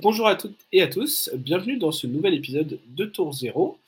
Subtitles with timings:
[0.00, 3.78] Bonjour à toutes et à tous, bienvenue dans ce nouvel épisode de Tour Zéro.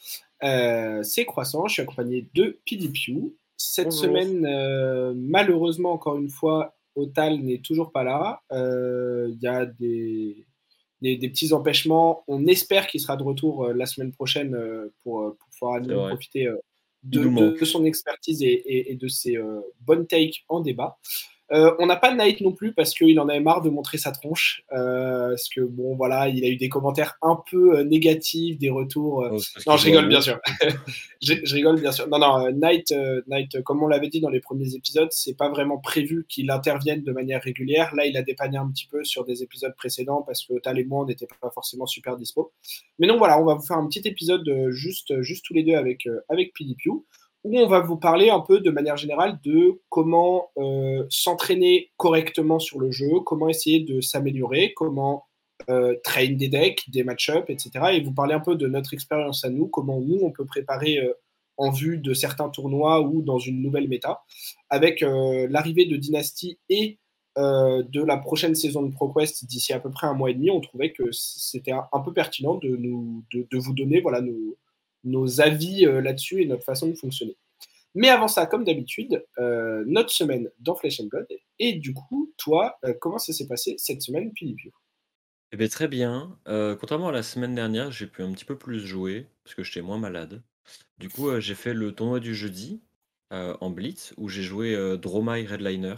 [0.42, 3.32] Euh, c'est Croissant, je suis accompagné de PDPU.
[3.56, 8.42] Cette semaine, euh, malheureusement, encore une fois, Otal n'est toujours pas là.
[8.50, 10.44] Euh, Il y a des,
[11.00, 12.24] des, petits empêchements.
[12.26, 14.58] On espère qu'il sera de retour la semaine prochaine
[15.04, 16.48] pour, pour pouvoir nous profiter
[17.04, 19.38] de, de, son expertise et, et de ses
[19.82, 20.98] bonnes takes en débat.
[21.52, 24.12] Euh, on n'a pas Knight non plus parce qu'il en avait marre de montrer sa
[24.12, 24.62] tronche.
[24.72, 28.70] Euh, parce que bon, voilà, il a eu des commentaires un peu euh, négatifs, des
[28.70, 29.28] retours.
[29.30, 30.38] Oh, non, je rigole bien sûr.
[31.22, 32.08] je, rigole bien sûr.
[32.08, 32.94] Non, non, Knight,
[33.26, 37.02] Knight comme on l'avait dit dans les premiers épisodes, c'est pas vraiment prévu qu'il intervienne
[37.02, 37.94] de manière régulière.
[37.96, 40.84] Là, il a dépanné un petit peu sur des épisodes précédents parce que Tal et
[40.84, 42.52] moi, n'était pas forcément super dispo.
[42.98, 45.74] Mais non, voilà, on va vous faire un petit épisode juste, juste tous les deux
[45.74, 46.52] avec, avec
[47.44, 52.58] où on va vous parler un peu de manière générale de comment euh, s'entraîner correctement
[52.58, 55.24] sur le jeu, comment essayer de s'améliorer, comment
[55.68, 57.70] euh, train des decks, des match-ups, etc.
[57.92, 60.98] Et vous parler un peu de notre expérience à nous, comment nous on peut préparer
[60.98, 61.12] euh,
[61.56, 64.22] en vue de certains tournois ou dans une nouvelle méta.
[64.70, 66.98] Avec l'arrivée de Dynasty et
[67.36, 70.60] de la prochaine saison de ProQuest d'ici à peu près un mois et demi, on
[70.60, 74.56] trouvait que c'était un, peu pertinent de, nous, de vous donner voilà, nos,
[75.04, 77.36] nos avis euh, là-dessus et notre façon de fonctionner.
[77.94, 81.26] Mais avant ça, comme d'habitude, euh, notre semaine dans Flesh and Blood.
[81.58, 84.72] Et du coup, toi, euh, comment ça s'est passé cette semaine, Pilipio
[85.52, 86.38] eh bien, très bien.
[86.46, 89.82] contrairement à la semaine dernière, j'ai pu un petit peu plus jouer parce que j'étais
[89.82, 90.44] moins malade.
[90.98, 92.80] Du coup, j'ai fait le tournoi du jeudi
[93.32, 95.96] en Blitz où j'ai joué Dromai Redliner.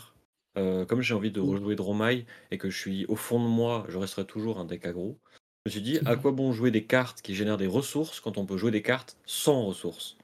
[0.55, 3.99] comme j'ai envie de rejouer Dromai et que je suis au fond de moi, je
[3.99, 5.21] resterai toujours un deck aggro.
[5.65, 8.37] Je me suis dit, à quoi bon jouer des cartes qui génèrent des ressources quand
[8.37, 10.17] on peut jouer des cartes sans ressources?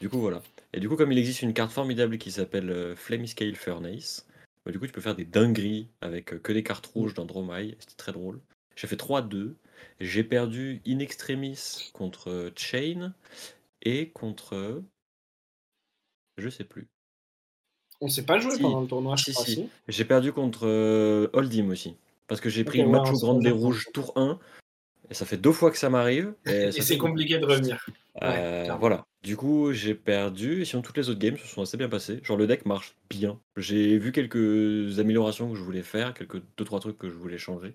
[0.00, 0.42] Du coup, voilà.
[0.72, 4.26] Et du coup, comme il existe une carte formidable qui s'appelle euh, Flame Scale Furnace,
[4.64, 7.26] bah, du coup, tu peux faire des dingueries avec euh, que des cartes rouges dans
[7.26, 7.76] Dromai.
[7.80, 8.40] C'était très drôle.
[8.74, 9.56] J'ai fait 3-2.
[10.00, 13.12] J'ai perdu in extremis contre euh, Chain
[13.82, 14.82] et contre.
[16.38, 16.88] Je sais plus.
[18.00, 19.68] On s'est pas joué pendant le tournoi, je si.
[19.86, 21.94] J'ai perdu contre Holdim aussi.
[22.26, 24.40] Parce que j'ai pris une match au grande des rouges tour 1
[25.10, 26.34] et ça fait deux fois que ça m'arrive.
[26.46, 27.84] Et, c'est compliqué de revenir.
[28.22, 29.06] Euh, voilà.
[29.22, 30.62] Du coup, j'ai perdu.
[30.62, 32.20] Et sinon, toutes les autres games se sont assez bien passées.
[32.22, 33.40] Genre, le deck marche bien.
[33.56, 37.38] J'ai vu quelques améliorations que je voulais faire, quelques deux trois trucs que je voulais
[37.38, 37.74] changer.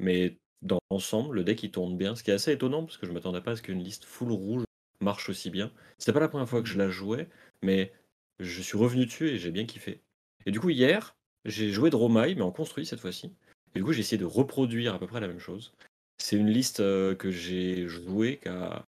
[0.00, 2.14] Mais dans l'ensemble, le deck il tourne bien.
[2.16, 4.32] Ce qui est assez étonnant parce que je m'attendais pas à ce qu'une liste full
[4.32, 4.64] rouge
[5.00, 5.72] marche aussi bien.
[5.98, 7.28] C'était pas la première fois que je la jouais,
[7.62, 7.92] mais
[8.38, 10.00] je suis revenu dessus et j'ai bien kiffé.
[10.46, 13.32] Et du coup, hier, j'ai joué Dromai, mais en construit cette fois-ci.
[13.74, 15.72] Et du coup, j'ai essayé de reproduire à peu près la même chose.
[16.18, 18.84] C'est une liste euh, que j'ai jouée, qui a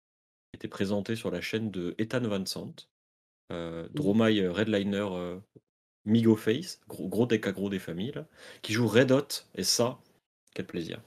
[0.52, 2.88] été présentée sur la chaîne de Ethan Van Sant.
[3.52, 5.08] Euh, Dromai Redliner
[6.04, 8.24] Migo Face, gros, gros deck gros des familles,
[8.62, 9.98] qui joue Red Hot, et ça,
[10.54, 11.02] quel plaisir.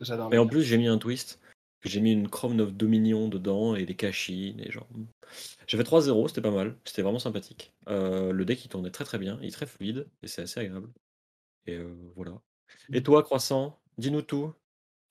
[0.00, 0.32] J'adore.
[0.34, 1.40] Et en plus, j'ai mis un twist.
[1.84, 4.88] J'ai mis une Chrome of Dominion dedans et des cachines et genre.
[5.68, 7.72] J'avais 3-0, c'était pas mal, c'était vraiment sympathique.
[7.86, 10.90] le deck il tournait très très bien, il est très fluide et c'est assez agréable.
[11.66, 11.78] Et
[12.16, 12.40] voilà.
[12.92, 14.52] Et toi, Croissant, dis-nous tout.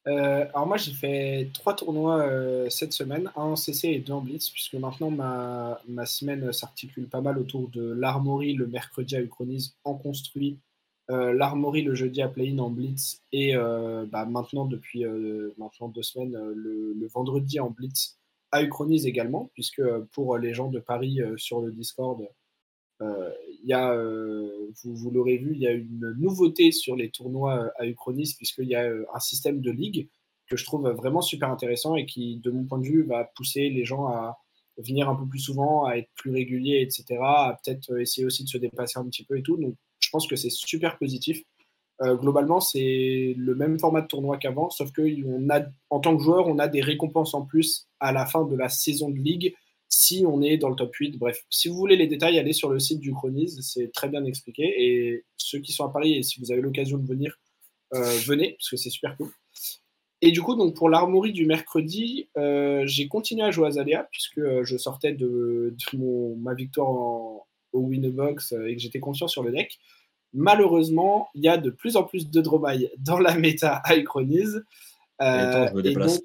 [0.08, 4.14] Euh, alors moi j'ai fait trois tournois euh, cette semaine, un en CC et deux
[4.14, 9.16] en Blitz, puisque maintenant ma, ma semaine s'articule pas mal autour de l'Armory le mercredi
[9.16, 10.60] à Uchronise en construit,
[11.10, 15.06] euh, l'Armory le jeudi à Play-in en Blitz, et bah, maintenant depuis
[15.58, 18.18] maintenant deux semaines le, vendredi en Blitz
[18.52, 22.28] à Uchronise également, puisque pour les gens de Paris sur le Discord,
[23.02, 27.66] il y a, euh, vous, l'aurez vu, il y a une nouveauté sur les tournois
[27.66, 30.08] euh, à Uchronis, puisqu'il y a un système de ligue
[30.48, 33.70] que je trouve vraiment super intéressant et qui, de mon point de vue, va pousser
[33.70, 34.38] les gens à
[34.78, 38.50] venir un peu plus souvent, à être plus réguliers, etc., à peut-être essayer aussi de
[38.50, 39.58] se dépasser un petit peu et tout.
[39.58, 41.42] Donc, je pense que c'est super positif.
[42.02, 45.02] globalement, c'est le même format de tournoi qu'avant, sauf que
[46.04, 49.10] tant que joueur, on a des récompenses en plus à la fin de la saison
[49.10, 49.56] de ligue
[49.98, 51.18] si on est dans le top 8.
[51.18, 54.26] Bref, si vous voulez les détails, allez sur le site du Chronise, c'est très bien
[54.26, 54.64] expliqué.
[54.78, 57.40] Et ceux qui sont à Paris, et si vous avez l'occasion de venir,
[57.94, 59.32] euh, venez, parce que c'est super cool.
[60.22, 64.06] Et du coup, donc pour l'armorie du mercredi, euh, j'ai continué à jouer à Zalea,
[64.12, 69.44] puisque euh, je sortais de, mon, ma victoire au Winbox et que j'étais confiant sur
[69.44, 69.80] le deck.
[70.34, 74.62] Malheureusement, il y a de plus en plus de Dromai dans la méta à Chronise.
[75.22, 76.22] Euh, et, donc,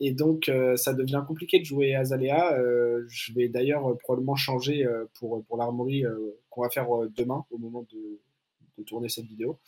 [0.00, 2.52] et donc, euh, ça devient compliqué de jouer Azalea.
[2.54, 6.04] Euh, je vais d'ailleurs probablement changer pour, pour l'armory
[6.50, 8.20] qu'on va faire demain au moment de,
[8.84, 9.58] tourner cette vidéo.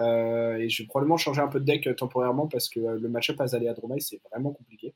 [0.00, 3.72] et je vais probablement changer un peu de deck temporairement parce que le match-up Azalea
[3.72, 4.92] Dromai, c'est vraiment compliqué.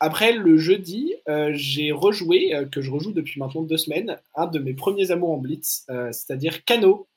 [0.00, 1.14] après, le jeudi,
[1.50, 5.38] j'ai rejoué, que je rejoue depuis maintenant deux semaines, un de mes premiers amours en
[5.38, 7.08] Blitz, c'est-à-dire Kano,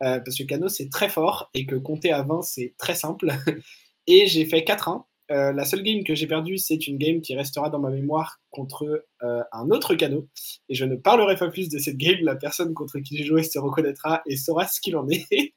[0.00, 3.30] parce que Kano c'est très fort et que compter à 20 c'est très simple.
[4.08, 5.04] et j'ai fait 4-1.
[5.28, 9.06] la seule game que j'ai perdue, c'est une game qui restera dans ma mémoire contre
[9.20, 10.26] un autre Kano.
[10.68, 12.18] Et je ne parlerai pas plus de cette game.
[12.22, 15.54] La personne contre qui j'ai joué se reconnaîtra et saura ce qu'il en est.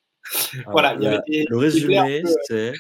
[0.68, 0.94] voilà.
[0.96, 2.74] le résumé, c'est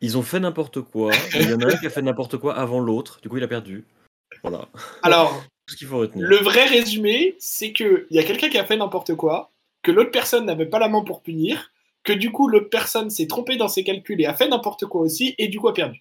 [0.00, 1.12] ils ont fait n'importe quoi.
[1.34, 3.20] Il y en a un qui a fait n'importe quoi avant l'autre.
[3.20, 3.84] Du coup, il a perdu.
[4.42, 4.68] Voilà.
[5.02, 6.26] Alors, ce qu'il faut retenir.
[6.26, 9.50] Le vrai résumé, c'est qu'il y a quelqu'un qui a fait n'importe quoi,
[9.82, 11.72] que l'autre personne n'avait pas la main pour punir,
[12.04, 15.02] que du coup l'autre personne s'est trompée dans ses calculs et a fait n'importe quoi
[15.02, 16.00] aussi, et du coup a perdu.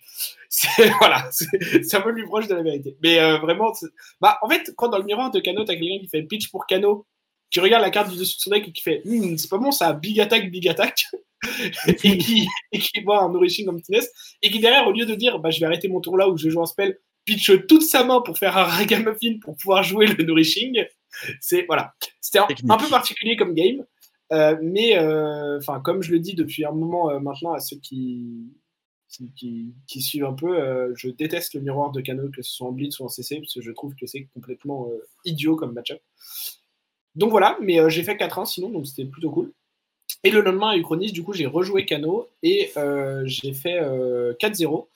[0.99, 2.95] Voilà, c'est un peu plus proche de la vérité.
[3.03, 3.73] Mais euh, vraiment,
[4.21, 6.65] bah, en fait, quand dans le miroir de Kano, t'as quelqu'un qui fait pitch pour
[6.65, 7.05] Kano,
[7.49, 9.57] qui regarde la carte du dessus de son deck et qui fait hmm, c'est pas
[9.57, 11.05] bon, ça big attack, big attack,
[11.88, 14.01] et, qui, et qui voit un nourishing comme Tines,
[14.41, 16.38] et qui derrière, au lieu de dire bah, je vais arrêter mon tour là où
[16.38, 20.07] je joue un spell, pitch toute sa main pour faire un ragamuffin pour pouvoir jouer
[20.07, 20.85] le nourishing.
[21.41, 23.83] C'est voilà, c'était un, peu particulier comme game,
[24.31, 28.53] mais euh, enfin comme je le dis depuis un moment euh, maintenant à ceux qui
[29.07, 33.00] qui, suivent un peu, je déteste le miroir de Kano, que ce soit en blitz
[33.00, 34.89] ou en CC, parce que je trouve que c'est complètement
[35.24, 36.01] idiot comme match-up.
[37.15, 39.53] Donc voilà, mais j'ai fait 4-1 sinon, donc c'était plutôt cool.
[40.25, 42.69] Et le lendemain à Uchronis, du coup, j'ai rejoué Kano et
[43.25, 44.88] j'ai fait 4-0.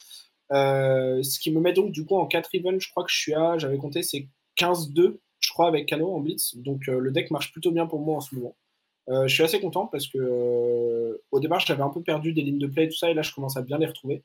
[0.52, 3.18] Euh, ce qui me met donc du coup en 4 events, je crois que je
[3.18, 4.28] suis à, j'avais compté, c'est
[4.58, 6.56] 15-2, je crois, avec Kano en blitz.
[6.58, 8.56] Donc euh, le deck marche plutôt bien pour moi en ce moment.
[9.10, 12.60] Euh, je suis assez content parce que au départ j'avais un peu perdu des lignes
[12.60, 14.24] de play et tout ça, et là je commence à bien les retrouver.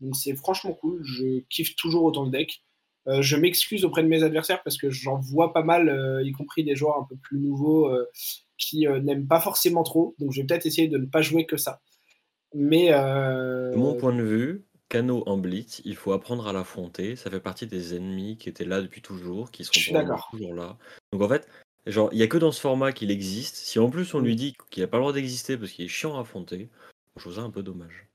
[0.00, 2.62] Donc c'est franchement cool, je kiffe toujours autant le deck.
[3.06, 6.76] je m'excuse auprès de mes adversaires parce que j'en vois pas mal, y compris des
[6.76, 7.90] joueurs un peu plus nouveaux
[8.56, 10.14] qui n'aiment pas forcément trop.
[10.18, 11.80] Donc je vais peut-être essayer de ne pas jouer que ça.
[12.54, 12.90] Mais.
[13.74, 17.14] Mon point de vue, Cano en blitz, il faut apprendre à l'affronter.
[17.14, 20.76] Ça fait partie des ennemis qui étaient là depuis toujours, qui seront toujours là.
[21.12, 21.48] Donc en fait,
[21.90, 23.56] genre, il n'y a que dans ce format qu'il existe.
[23.56, 25.88] Si en plus on lui dit qu'il n'a pas le droit d'exister parce qu'il est
[25.88, 26.68] chiant à affronter,
[27.16, 28.06] je trouve ça un peu dommage.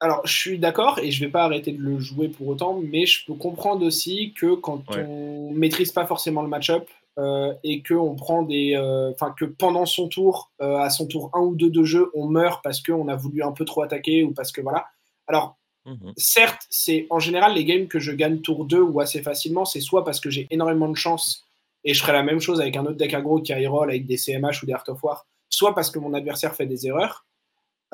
[0.00, 3.06] Alors, je suis d'accord et je vais pas arrêter de le jouer pour autant, mais
[3.06, 6.88] je peux comprendre aussi que quand on maîtrise pas forcément le match-up
[7.18, 11.30] euh, et que on prend des, euh, que pendant son tour, euh, à son tour
[11.34, 14.24] 1 ou 2 de jeu, on meurt parce qu'on a voulu un peu trop attaquer
[14.24, 14.86] ou parce que voilà.
[15.28, 19.22] Alors, Mmh Certes, c'est en général les games que je gagne tour 2 ou assez
[19.22, 21.44] facilement, c'est soit parce que j'ai énormément de chance
[21.84, 24.06] et je ferai la même chose avec un autre deck aggro qui a roll avec
[24.06, 27.26] des CMH ou des Art of War, soit parce que mon adversaire fait des erreurs.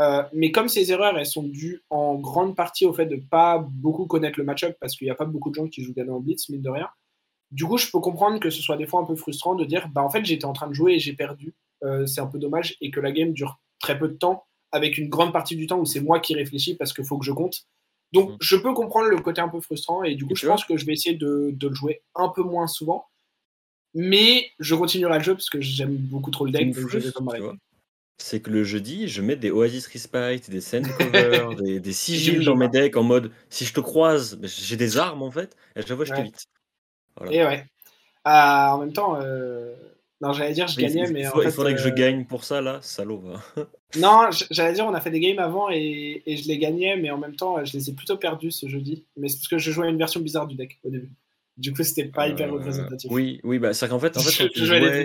[0.01, 3.59] Euh, mais comme ces erreurs, elles sont dues en grande partie au fait de pas
[3.59, 6.17] beaucoup connaître le match-up parce qu'il n'y a pas beaucoup de gens qui jouent gagnant
[6.17, 6.89] en blitz, mine de rien.
[7.51, 9.89] Du coup, je peux comprendre que ce soit des fois un peu frustrant de dire
[9.89, 11.55] bah en fait j'étais en train de jouer et j'ai perdu.
[11.83, 14.99] Euh, c'est un peu dommage et que la game dure très peu de temps avec
[14.99, 17.33] une grande partie du temps où c'est moi qui réfléchis parce qu'il faut que je
[17.33, 17.67] compte
[18.13, 18.37] donc, mm.
[18.41, 20.87] je peux comprendre le côté un peu frustrant et du coup, je pense que je
[20.87, 23.07] vais essayer de, le jouer un peu moins souvent.
[23.95, 26.75] Mais je continuerai le jeu parce que j'aime beaucoup trop le deck.
[28.21, 32.45] C'est que le jeudi, je mets des Oasis Respite, des Sand Cover, des, des sigils
[32.45, 35.83] dans mes decks en mode si je te croise, j'ai des armes en fait, et
[35.83, 36.47] je vois, je t'évite.
[37.31, 37.65] Et ouais.
[38.25, 39.75] Ah, en même temps, euh,
[40.21, 41.23] non, j'allais dire, je gagnais, mais.
[41.23, 43.23] Il, faudrait que je euh, gagne pour ça, là, salaud.
[43.99, 47.11] non, j'allais dire, on a fait des games avant et, et je les gagnais, mais
[47.11, 49.05] en même temps, je les ai plutôt perdus ce jeudi.
[49.17, 51.11] Mais c'est parce que je jouais à une version bizarre du deck au début.
[51.59, 53.11] Du coup, c'était pas hyper euh, représentatif.
[53.13, 55.05] Oui, oui, bah, c'est qu'en fait, en fait quand, tu jouais,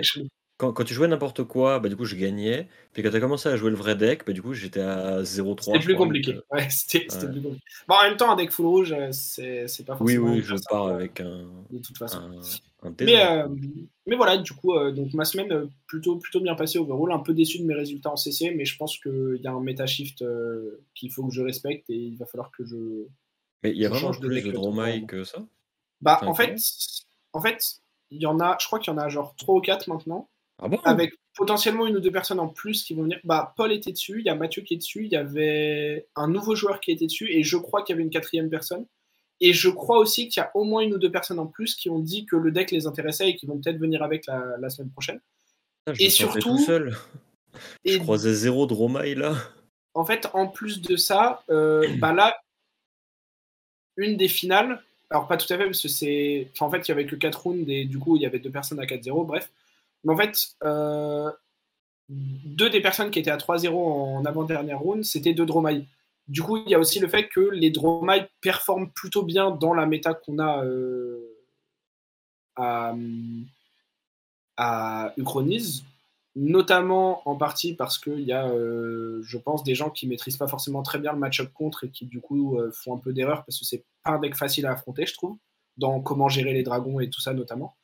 [0.56, 2.68] quand, quand, tu jouais n'importe quoi, bah, du coup, je gagnais.
[2.92, 5.22] Puis quand tu as commencé à jouer le vrai deck, bah, du coup, j'étais à
[5.22, 5.64] 0-3.
[5.64, 6.38] C'était plus compliqué.
[6.52, 7.48] Ouais, c'était plus compliqué.
[7.88, 10.26] Bon, en même temps, un deck full rouge, euh, c'est pas forcément.
[10.26, 11.50] Oui, oui, je pars avec un.
[11.70, 12.30] De toute façon.
[13.00, 13.48] mais, euh,
[14.06, 17.10] mais voilà, du coup, euh, donc ma semaine plutôt, plutôt bien passée overall.
[17.10, 19.60] Un peu déçu de mes résultats en CC, mais je pense qu'il y a un
[19.60, 20.24] meta shift
[20.94, 22.76] qu'il faut que je respecte et il va falloir que je.
[23.64, 25.44] Mais il y a vraiment plus de, de que ça?
[26.00, 26.56] Bah, en fait,
[27.32, 27.76] en fait,
[28.10, 30.28] il y en a, je crois qu'il y en a genre 3 ou 4 maintenant.
[30.62, 33.18] Ah avec potentiellement une ou deux personnes en plus qui vont venir.
[33.24, 36.28] Bah, Paul était dessus, il y a Mathieu qui est dessus, il y avait un
[36.28, 38.86] nouveau joueur qui était dessus, et je crois qu'il y avait une quatrième personne.
[39.40, 41.74] Et je crois aussi qu'il y a au moins une ou deux personnes en plus
[41.74, 44.70] qui ont dit que le deck les intéressait et qui vont peut-être venir avec la,
[44.70, 45.20] semaine prochaine.
[45.98, 46.40] et surtout.
[46.40, 46.96] Tout seul.
[47.84, 49.34] je croisais zéro Dromai là.
[49.94, 52.36] En fait, en plus de ça, euh, bah là,
[53.96, 56.50] une des finales, alors pas tout à fait parce que c'est.
[56.60, 58.50] en fait, il y avait que 4 rounds et du coup, il y avait deux
[58.50, 59.50] personnes à 4-0, bref.
[60.04, 61.30] Mais en fait, euh,
[62.08, 65.86] deux des personnes qui étaient à 3-0 en avant-dernière round, c'était deux Dromai.
[66.28, 69.74] Du coup, il y a aussi le fait que les Dromai performent plutôt bien dans
[69.74, 71.20] la méta qu'on a euh,
[72.56, 72.94] à,
[74.56, 75.12] à
[76.36, 80.48] notamment en partie parce qu'il y a, euh, je pense, des gens qui maîtrisent pas
[80.48, 83.58] forcément très bien le match-up contre et qui du coup font un peu d'erreur parce
[83.58, 85.36] que c'est pas un deck facile à affronter, je trouve,
[85.76, 87.76] dans comment gérer les dragons et tout ça notamment.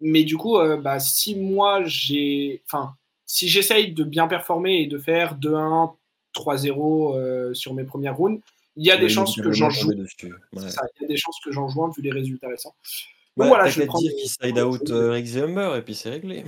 [0.00, 2.62] Mais du coup, euh, bah, si moi j'ai.
[2.66, 2.94] Enfin,
[3.26, 5.94] si j'essaye de bien performer et de faire 2-1,
[6.34, 8.42] 3-0 sur mes premières rounds,
[8.76, 9.92] il y a des chances que j'en joue.
[9.92, 12.74] il y a des chances que j'en joue vu les résultats récents.
[13.36, 16.44] Bon, voilà, je vais dire qu'il side out euh, et puis c'est réglé.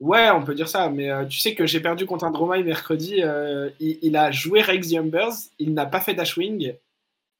[0.00, 2.62] Ouais, on peut dire ça, mais euh, tu sais que j'ai perdu contre un Dromai
[2.62, 3.22] mercredi.
[3.22, 6.74] Euh, il, a joué Rex Yumbers, il n'a pas fait Dashwing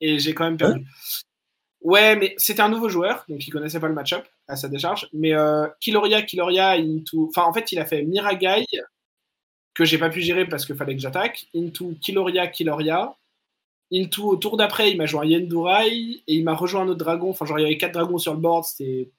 [0.03, 0.85] et j'ai quand même perdu.
[1.81, 5.09] ouais, mais c'était un nouveau joueur, donc il connaissait pas le match-up à sa décharge.
[5.15, 7.29] Mais euh, Kiloria, Kiloria, into.
[7.29, 8.67] Enfin, en fait, il a fait Miragai,
[9.73, 13.17] que j'ai pas pu gérer parce qu'il fallait que j'attaque, into Kiloria, Kiloria.
[13.93, 16.99] Into au tour d'après, il m'a joué un Yendurai et il m'a rejoint un autre
[16.99, 17.31] dragon.
[17.31, 19.11] Enfin, genre, il y avait quatre dragons sur le board, c'était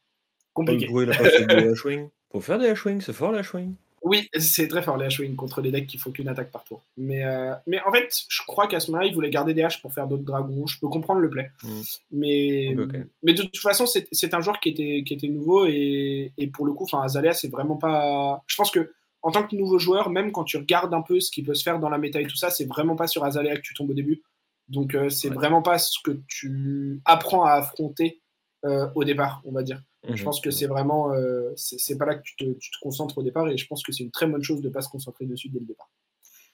[0.53, 0.87] compliqué.
[0.89, 1.73] il a pas fait de
[2.31, 3.75] Pour faire des Ashwing, c'est fort les Ashwing.
[4.03, 6.81] Oui, c'est très fort les Ashwing contre les decks qui font qu'une attaque par tour.
[6.97, 9.81] Mais, euh, mais en fait, je crois qu'à ce moment-là, il voulait garder des haches
[9.81, 10.65] pour faire d'autres dragons.
[10.65, 11.51] Je peux comprendre le play.
[11.63, 11.81] Hmm.
[12.11, 12.75] Mais,
[13.21, 16.65] mais de toute façon, c'est un joueur qui était, qui était nouveau et, et pour
[16.65, 18.41] le coup, Azalea, c'est vraiment pas.
[18.47, 21.29] Je pense que en tant que nouveau joueur, même quand tu regardes un peu ce
[21.29, 23.55] qui peut se faire dans la méta et tout ça, c'est vraiment pas sur Azalea
[23.55, 24.23] que tu tombes au début.
[24.67, 28.21] Donc, euh, c'est vraiment pas ce que tu apprends à affronter
[28.65, 29.81] euh, au départ, on va dire.
[30.07, 30.23] Je mhm.
[30.23, 33.23] pense que c'est vraiment, euh, c'est pas là que tu te, tu te, concentres au
[33.23, 35.25] départ et je pense que c'est une très bonne chose de ne pas se concentrer
[35.25, 35.89] dessus dès le départ.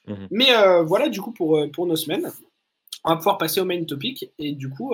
[0.07, 0.27] Mhm.
[0.31, 2.29] Mais euh, voilà, du coup, pour, euh, pour nos semaines,
[3.05, 4.93] on va pouvoir passer au main topic et du coup,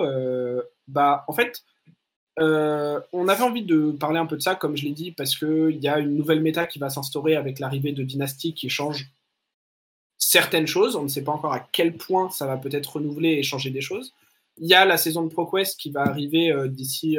[0.86, 1.64] bah, en fait,
[2.36, 5.78] on avait envie de parler un peu de ça, comme je l'ai dit, parce qu'il
[5.82, 9.10] y a une nouvelle méta qui va s'instaurer avec l'arrivée de Dynasty qui change
[10.16, 10.94] certaines choses.
[10.94, 13.80] On ne sait pas encore à quel point ça va peut-être renouveler et changer des
[13.80, 14.12] choses.
[14.58, 17.18] Il y a la saison de ProQuest qui va arriver d'ici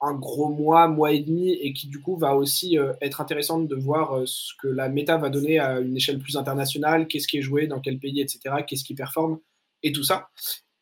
[0.00, 3.68] un gros mois, mois et demi, et qui du coup va aussi euh, être intéressante
[3.68, 7.28] de voir euh, ce que la méta va donner à une échelle plus internationale, qu'est-ce
[7.28, 9.38] qui est joué, dans quel pays, etc., qu'est-ce qui performe,
[9.82, 10.28] et tout ça.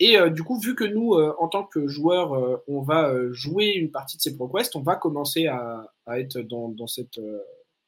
[0.00, 3.90] Et euh, du coup, vu que nous, en tant que joueurs, on va jouer une
[3.90, 7.20] partie de ces ProQuest, on va commencer à, être dans, cette,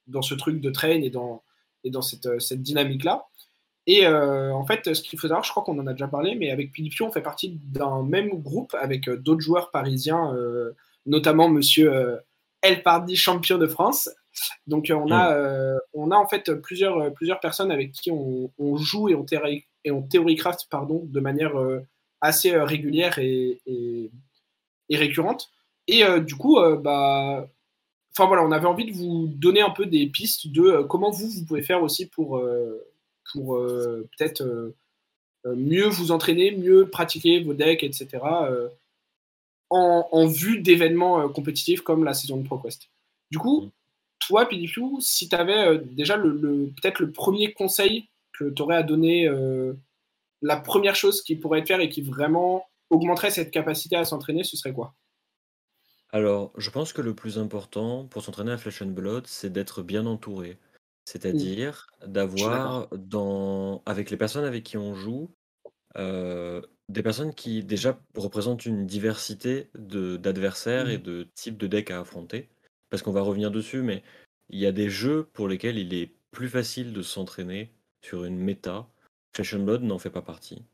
[0.06, 1.42] dans ce truc de train et dans,
[1.82, 3.26] et dans cette, cette dynamique-là.
[3.86, 6.50] Et en fait, ce qu'il faut savoir, je crois qu'on en a déjà parlé, mais
[6.50, 10.32] avec Pilipio, on fait partie d'un même groupe avec d'autres joueurs parisiens
[11.06, 12.16] notamment Monsieur euh,
[12.62, 14.10] El Pardi, champion de France.
[14.66, 18.50] Donc euh, on a, euh, on a en fait plusieurs, plusieurs personnes avec qui on,
[18.76, 20.06] joue et on, théorie, et on
[20.70, 21.52] pardon, de manière
[22.20, 24.10] assez régulière et, et,
[24.96, 25.50] récurrente.
[25.86, 27.48] Et du coup, bah,
[28.12, 31.28] enfin voilà, on avait envie de vous donner un peu des pistes de comment vous,
[31.28, 32.42] vous pouvez faire aussi pour,
[33.32, 34.72] pour peut-être
[35.44, 38.18] mieux vous entraîner, mieux pratiquer vos decks, etc
[39.70, 42.90] en, vue d'événements euh, compétitifs comme la saison de ProQuest.
[43.30, 43.70] Du coup, mm.
[44.26, 48.76] toi, PDQ, si tu avais euh, déjà le, peut-être le premier conseil que tu aurais
[48.76, 49.74] à donner, euh,
[50.42, 54.44] la première chose qui pourrait être faire et qui vraiment augmenterait cette capacité à s'entraîner,
[54.44, 54.94] ce serait quoi?
[56.10, 59.82] Alors, je pense que le plus important pour s'entraîner à Flesh and Blood, c'est d'être
[59.82, 60.58] bien entouré.
[61.06, 65.34] C'est-à-dire d'avoir dans avec les personnes avec qui on joue,
[66.88, 71.02] des personnes qui déjà représentent une diversité d'adversaires et mmh.
[71.02, 72.48] de types de decks à affronter.
[72.90, 74.02] Parce qu'on va revenir dessus, mais
[74.50, 77.72] il y a des jeux pour lesquels il est plus facile de s'entraîner
[78.02, 78.88] sur une méta.
[79.34, 80.64] Fashion Blood n'en fait pas partie.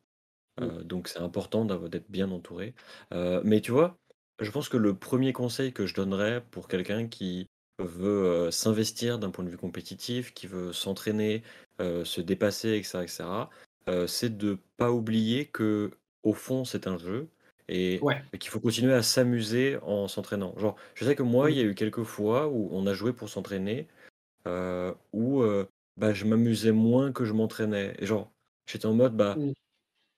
[0.60, 0.64] Mmh.
[0.64, 2.74] Euh, donc c'est important d'être bien entouré.
[3.14, 3.96] Euh, mais tu vois,
[4.40, 7.46] je pense que le premier conseil que je donnerais pour quelqu'un qui
[7.78, 11.42] veut euh, s'investir d'un point de vue compétitif, qui veut s'entraîner,
[11.78, 13.24] se dépasser, etc., etc.,
[14.06, 15.90] c'est de pas oublier que
[16.22, 17.28] au fond, c'est un jeu
[17.70, 18.00] et
[18.38, 20.54] qu'il faut continuer à s'amuser en s'entraînant.
[20.58, 23.12] Genre, je sais que moi, il y a eu quelques fois où on a joué
[23.12, 23.86] pour s'entraîner,
[24.48, 27.94] euh, où euh, bah, je m'amusais moins que je m'entraînais.
[28.00, 28.32] Et genre,
[28.66, 29.36] j'étais en mode, bah,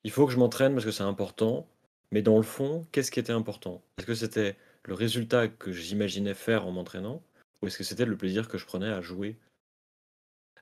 [0.03, 1.69] il faut que je m'entraîne parce que c'est important.
[2.11, 3.83] Mais dans le fond, qu'est-ce qui était important?
[3.99, 7.23] Est-ce que c'était le résultat que j'imaginais faire en m'entraînant
[7.61, 9.37] ou est-ce que c'était le plaisir que je prenais à jouer?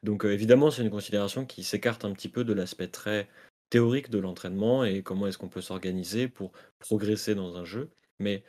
[0.02, 3.28] Donc euh, évidemment, c'est une considération qui s'écarte un petit peu de l'aspect très
[3.68, 7.90] théorique de l'entraînement et comment est-ce qu'on peut s'organiser pour progresser dans un jeu.
[8.18, 8.42] Mais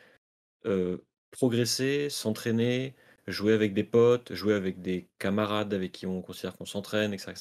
[1.30, 2.94] progresser, s'entraîner,
[3.26, 7.34] jouer avec des potes, jouer avec des camarades avec qui on considère qu'on s'entraîne, etc.,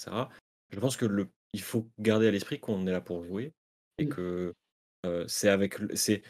[0.69, 3.53] Je pense que le, il faut garder à l'esprit qu'on est là pour jouer
[3.97, 4.53] et que
[5.27, 6.23] c'est avec, c'est,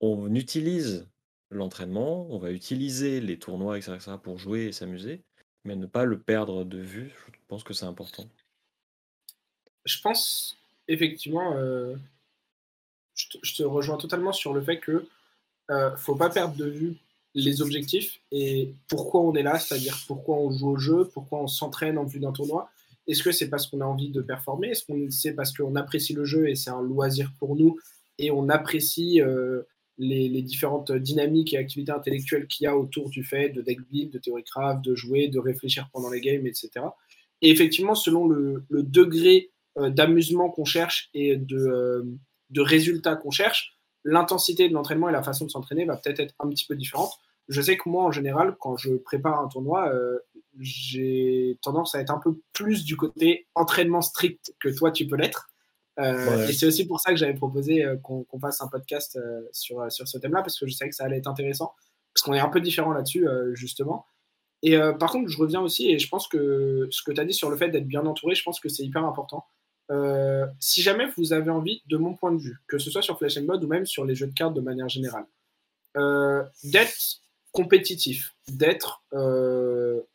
[0.00, 1.08] on utilise
[1.50, 5.22] l'entraînement, on va utiliser les tournois, etc., etc., pour jouer et s'amuser,
[5.64, 7.12] mais ne pas le perdre de vue.
[7.32, 8.26] Je pense que c'est important.
[9.84, 10.56] Je pense
[10.88, 11.94] effectivement, euh,
[13.14, 15.06] je, te, rejoins totalement sur le fait que
[15.70, 16.96] euh, faut pas perdre de vue
[17.34, 21.46] les objectifs et pourquoi on est là, c'est-à-dire pourquoi on joue au jeu, pourquoi on
[21.46, 22.70] s'entraîne en vue d'un tournoi.
[23.06, 24.68] Est-ce que c'est parce qu'on a envie de performer?
[24.68, 27.78] Est-ce qu'on c'est parce qu'on apprécie le jeu et c'est un loisir pour nous
[28.18, 29.62] et on apprécie euh,
[29.98, 34.12] les, différentes dynamiques et activités intellectuelles qu'il y a autour du fait de deck build,
[34.12, 36.70] de théorie craft, de jouer, de réfléchir pendant les games, etc.
[37.40, 42.02] Et effectivement, selon le, degré euh, d'amusement qu'on cherche et de, euh,
[42.56, 46.48] résultats qu'on cherche, l'intensité de l'entraînement et la façon de s'entraîner va peut-être être un
[46.48, 47.12] petit peu différente.
[47.48, 50.18] Je sais que moi, en général, quand je prépare un tournoi, euh,
[50.60, 55.16] j'ai tendance à être un peu plus du côté entraînement strict que toi, tu peux
[55.16, 55.51] l'être.
[55.98, 59.42] Euh, et c'est aussi pour ça que j'avais proposé euh, qu'on fasse un podcast euh,
[59.52, 61.74] sur, sur ce thème-là, parce que je savais que ça allait être intéressant,
[62.14, 64.06] parce qu'on est un peu différent là-dessus, justement.
[64.62, 67.32] Et par contre, je reviens aussi, et je pense que ce que tu as dit
[67.32, 69.44] sur le fait d'être bien entouré, je pense que c'est hyper important.
[70.60, 73.38] si jamais vous avez envie, de mon point de vue, que ce soit sur Flash
[73.38, 75.24] and Blood ou même sur les jeux de cartes de manière générale,
[76.64, 79.02] d'être compétitif, d'être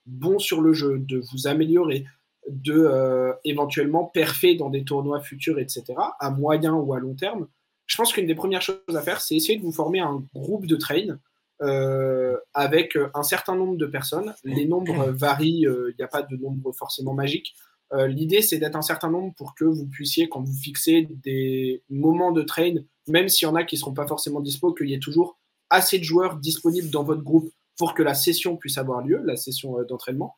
[0.05, 2.05] bon sur le jeu, de vous améliorer,
[2.49, 5.83] de euh, éventuellement perfer dans des tournois futurs, etc.,
[6.19, 7.47] à moyen ou à long terme,
[7.85, 10.65] je pense qu'une des premières choses à faire, c'est essayer de vous former un groupe
[10.65, 11.19] de train
[11.61, 14.33] euh, avec un certain nombre de personnes.
[14.43, 17.55] Les nombres varient, il n'y a pas de nombre forcément magique.
[17.93, 21.83] Euh, l'idée, c'est d'être un certain nombre pour que vous puissiez, quand vous fixez des
[21.89, 22.75] moments de train,
[23.07, 25.39] même s'il y en a qui ne seront pas forcément dispo, qu'il y ait toujours
[25.69, 29.37] assez de joueurs disponibles dans votre groupe pour que la session puisse avoir lieu, la
[29.37, 30.35] session d'entraînement.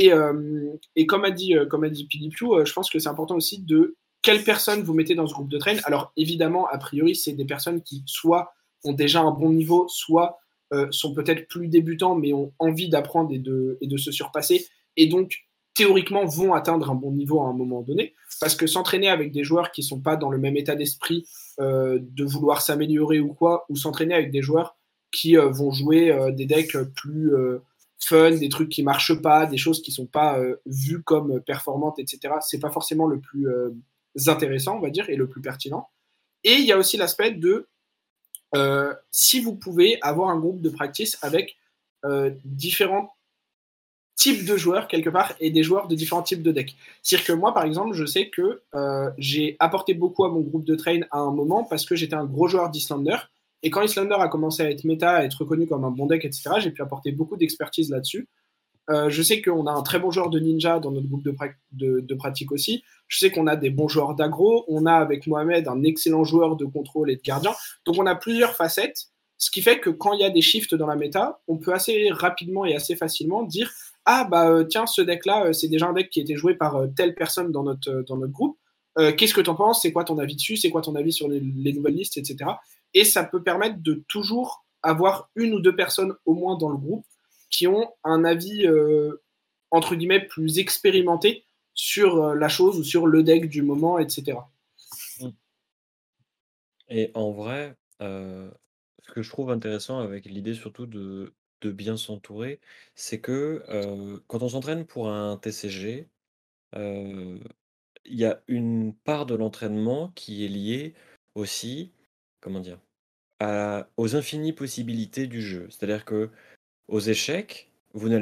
[0.00, 2.08] Euh, et, comme a dit, euh, comme a dit
[2.42, 5.48] euh, je pense que c'est important aussi de quelles personnes vous mettez dans ce groupe
[5.48, 5.76] de train.
[5.84, 8.52] Alors évidemment, a priori, c'est des personnes qui soit
[8.84, 10.38] ont déjà un bon niveau, soit
[10.90, 14.66] sont peut-être plus débutants, mais ont envie d'apprendre et de, et de se surpasser,
[14.98, 18.12] et donc théoriquement vont atteindre un bon niveau à un moment donné.
[18.38, 21.26] Parce que s'entraîner avec des joueurs qui ne sont pas dans le même état d'esprit
[21.58, 24.76] de vouloir s'améliorer ou quoi, ou s'entraîner avec des joueurs
[25.10, 27.32] qui vont jouer des decks plus
[28.12, 32.34] des trucs qui marchent pas, des choses qui sont pas euh, vues comme performantes, etc.
[32.40, 33.70] C'est pas forcément le plus euh,
[34.26, 35.88] intéressant, on va dire, et le plus pertinent.
[36.44, 37.68] Et il y a aussi l'aspect de
[38.54, 41.56] euh, si vous pouvez avoir un groupe de practice avec
[42.44, 43.12] différents
[44.14, 46.76] types de joueurs quelque part et des joueurs de différents types de decks.
[47.02, 48.62] C'est-à-dire que moi, par exemple, je sais que
[49.18, 52.24] j'ai apporté beaucoup à mon groupe de train à un moment parce que j'étais un
[52.24, 53.16] gros joueur d'Islander
[53.62, 56.24] et quand Islander a commencé à être méta, à être reconnu comme un bon deck,
[56.24, 58.28] etc., j'ai pu apporter beaucoup d'expertise là-dessus.
[58.90, 62.14] Euh, je sais qu'on a un très bon joueur de ninja dans notre groupe de,
[62.14, 62.82] pratique aussi.
[63.06, 64.64] Je sais qu'on a des bons joueurs d'aggro.
[64.68, 67.52] On a avec Mohamed un excellent joueur de contrôle et de gardien.
[67.84, 70.74] Donc on a plusieurs facettes, ce qui fait que quand il y a des shifts
[70.74, 73.70] dans la méta, on peut assez rapidement et assez facilement dire
[74.06, 76.54] ah bah euh, tiens ce deck là euh, c'est déjà un deck qui été joué
[76.54, 78.58] par telle personne dans notre dans notre groupe.
[79.16, 79.82] Qu'est-ce que tu en penses?
[79.82, 80.56] C'est quoi ton avis dessus?
[80.56, 82.50] C'est quoi ton avis sur les nouvelles listes, etc.
[82.94, 86.76] Et ça peut permettre de toujours avoir une ou deux personnes au moins dans le
[86.76, 87.06] groupe
[87.50, 89.22] qui ont un avis, euh,
[89.70, 94.38] entre guillemets, plus expérimenté sur euh, la chose ou sur le deck du moment, etc.
[95.20, 95.28] Mmh.
[96.88, 98.50] Et en vrai, euh,
[99.06, 102.60] ce que je trouve intéressant avec l'idée surtout de, de bien s'entourer,
[102.94, 103.62] c'est que
[104.26, 106.08] quand on s'entraîne pour un TCG,
[106.74, 107.40] il
[108.06, 110.94] y a une part de l'entraînement qui est liée
[111.34, 111.92] aussi
[112.40, 112.78] comment dire?
[113.96, 115.68] aux infinies possibilités du jeu.
[115.70, 116.30] C'est-à-dire que
[116.88, 118.12] aux échecs, vous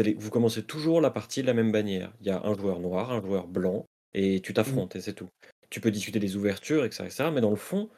[0.00, 2.12] allez vous commencez toujours la partie de la même bannière.
[2.20, 4.54] Il y a un joueur noir, un joueur blanc et tu mmh.
[4.54, 5.28] t'affrontes et c'est tout.
[5.70, 7.90] Tu peux discuter des ouvertures etc mais dans le fond,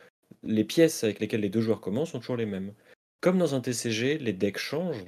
[0.42, 2.72] les pièces avec lesquelles les deux joueurs commencent sont toujours les mêmes.
[3.20, 5.04] Comme dans un TCG, les decks changent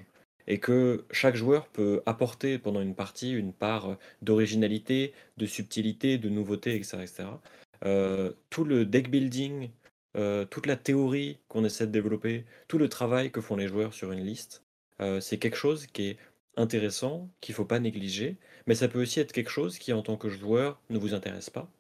[0.47, 6.29] et que chaque joueur peut apporter pendant une partie une part, d'originalité, de subtilité, de
[6.29, 7.27] nouveauté etc
[7.85, 9.71] euh, tout le deck building
[10.17, 13.93] euh, toute la théorie qu'on essaie de développer, tout le travail que font les joueurs
[13.93, 14.65] sur une liste,
[15.01, 16.19] euh, c'est quelque chose qui est
[16.57, 20.03] intéressant, qu'il ne faut pas négliger, mais ça peut aussi être quelque chose qui, en
[20.03, 21.71] tant que joueur, ne vous intéresse pas,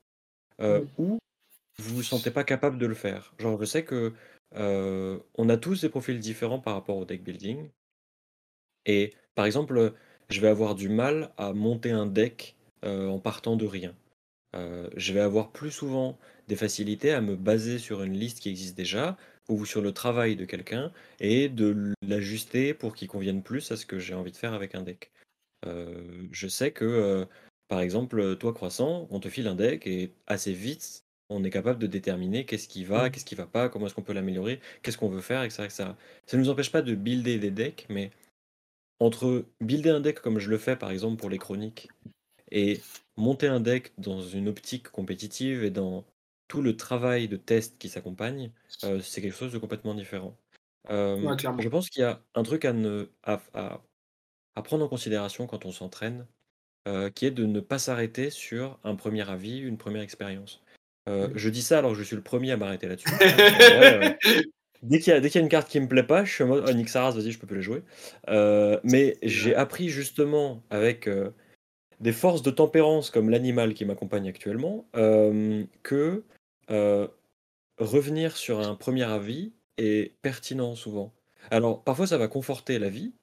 [0.60, 1.18] euh, ou
[1.78, 3.32] vous ne vous sentez pas capable de le faire.
[3.38, 4.12] Genre, je sais que
[4.54, 7.70] on a tous des profils différents par rapport au deck building,
[8.86, 9.94] et par exemple,
[10.28, 13.94] je vais avoir du mal à monter un deck en partant de rien.
[14.54, 18.76] je vais avoir plus souvent des facilités à me baser sur une liste qui existe
[18.76, 19.16] déjà
[19.48, 23.86] ou sur le travail de quelqu'un et de l'ajuster pour qu'il convienne plus à ce
[23.86, 25.10] que j'ai envie de faire avec un deck.
[25.66, 27.24] Euh, je sais que, euh,
[27.68, 31.78] par exemple, toi, Croissant, on te file un deck et assez vite, on est capable
[31.78, 33.10] de déterminer qu'est-ce qui va, mmh.
[33.10, 35.84] qu'est-ce qui va pas, comment est-ce qu'on peut l'améliorer, qu'est-ce qu'on veut faire, etc., etc.
[36.26, 38.10] Ça ne nous empêche pas de builder des decks, mais
[39.00, 41.88] entre builder un deck comme je le fais, par exemple, pour les chroniques,
[42.50, 42.80] et
[43.16, 46.04] monter un deck dans une optique compétitive et dans
[46.48, 48.50] tout le travail de test qui s'accompagne,
[48.84, 50.36] euh, c'est quelque chose de complètement différent.
[50.88, 53.82] je pense qu'il y a un truc à, ne, à,
[54.62, 56.26] prendre en considération quand on s'entraîne,
[56.88, 60.62] euh, qui est de ne pas s'arrêter sur un premier avis, une première expérience.
[61.08, 63.08] Euh, je dis ça alors que je suis le premier à m'arrêter là-dessus.
[64.82, 66.72] Dès qu'il y, a une carte qui me plaît pas, je suis en mode oh,
[66.72, 67.82] Nick Saras, vas-y, je peux plus la jouer.
[68.28, 71.30] Euh, mais j'ai appris justement avec euh,
[71.98, 74.86] des forces de tempérance comme l'animal qui m'accompagne actuellement
[76.70, 77.08] euh,
[77.78, 81.12] revenir sur un premier avis est pertinent souvent.
[81.50, 83.14] Alors parfois ça va conforter la vie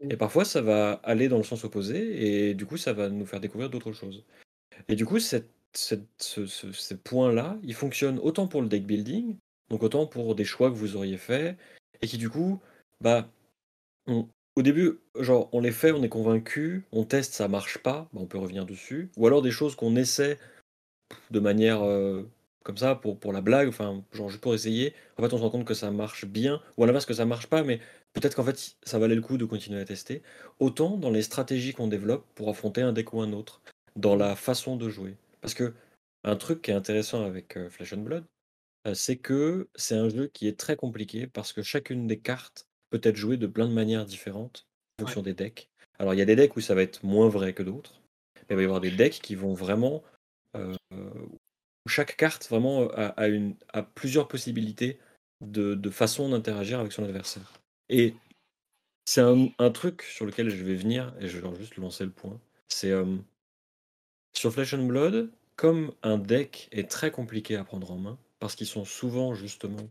[0.00, 3.26] et parfois ça va aller dans le sens opposé et du coup ça va nous
[3.26, 4.24] faire découvrir d'autres choses.
[4.88, 9.36] Et du coup cette, ce, ces points-là, ils fonctionnent autant pour le deck building
[9.70, 11.56] donc autant pour des choix que vous auriez faits
[12.00, 12.60] et qui du coup,
[13.00, 13.28] bah,
[14.06, 18.20] au début, genre, on les fait, on est convaincu, on teste, ça marche pas, bah,
[18.22, 19.10] on peut revenir dessus.
[19.16, 20.38] Ou alors des choses qu'on essaie
[21.30, 22.28] de manière euh,
[22.68, 24.92] comme ça pour, pour la blague, enfin, genre juste pour essayer.
[25.16, 27.24] En fait, on se rend compte que ça marche bien, ou à l'inverse que ça
[27.24, 27.80] marche pas, mais
[28.12, 30.20] peut-être qu'en fait, ça valait le coup de continuer à tester.
[30.60, 33.62] Autant dans les stratégies qu'on développe pour affronter un deck ou un autre,
[33.96, 35.16] dans la façon de jouer.
[35.40, 35.72] Parce que
[36.24, 38.24] un truc qui est intéressant avec euh, Flesh and Blood,
[38.92, 43.00] c'est que c'est un jeu qui est très compliqué parce que chacune des cartes peut
[43.02, 44.66] être jouée de plein de manières différentes
[44.98, 45.70] en fonction des decks.
[45.98, 48.00] Alors il y a des decks où ça va être moins vrai que d'autres,
[48.36, 50.02] mais il va y avoir des decks qui vont vraiment
[50.54, 51.38] où
[51.88, 54.98] chaque carte vraiment a, une, a plusieurs possibilités
[55.40, 57.52] de, de façon d'interagir avec son adversaire.
[57.88, 58.14] Et
[59.04, 62.38] c'est un, truc sur lequel je vais venir et je vais juste lancer le point.
[62.68, 62.92] C'est
[64.34, 68.54] sur Flesh and Blood, comme un deck est très compliqué à prendre en main, parce
[68.54, 69.88] qu'ils sont souvent justement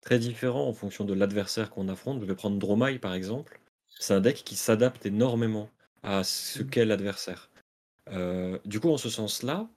[0.00, 2.20] très différents en fonction de l'adversaire qu'on affronte.
[2.20, 3.60] Je vais prendre Dromai par exemple.
[3.88, 5.70] C'est un deck qui s'adapte énormément
[6.02, 6.70] à ce mmh.
[6.70, 7.50] qu'est l'adversaire.
[8.10, 9.68] Euh, du coup, en ce sens-là,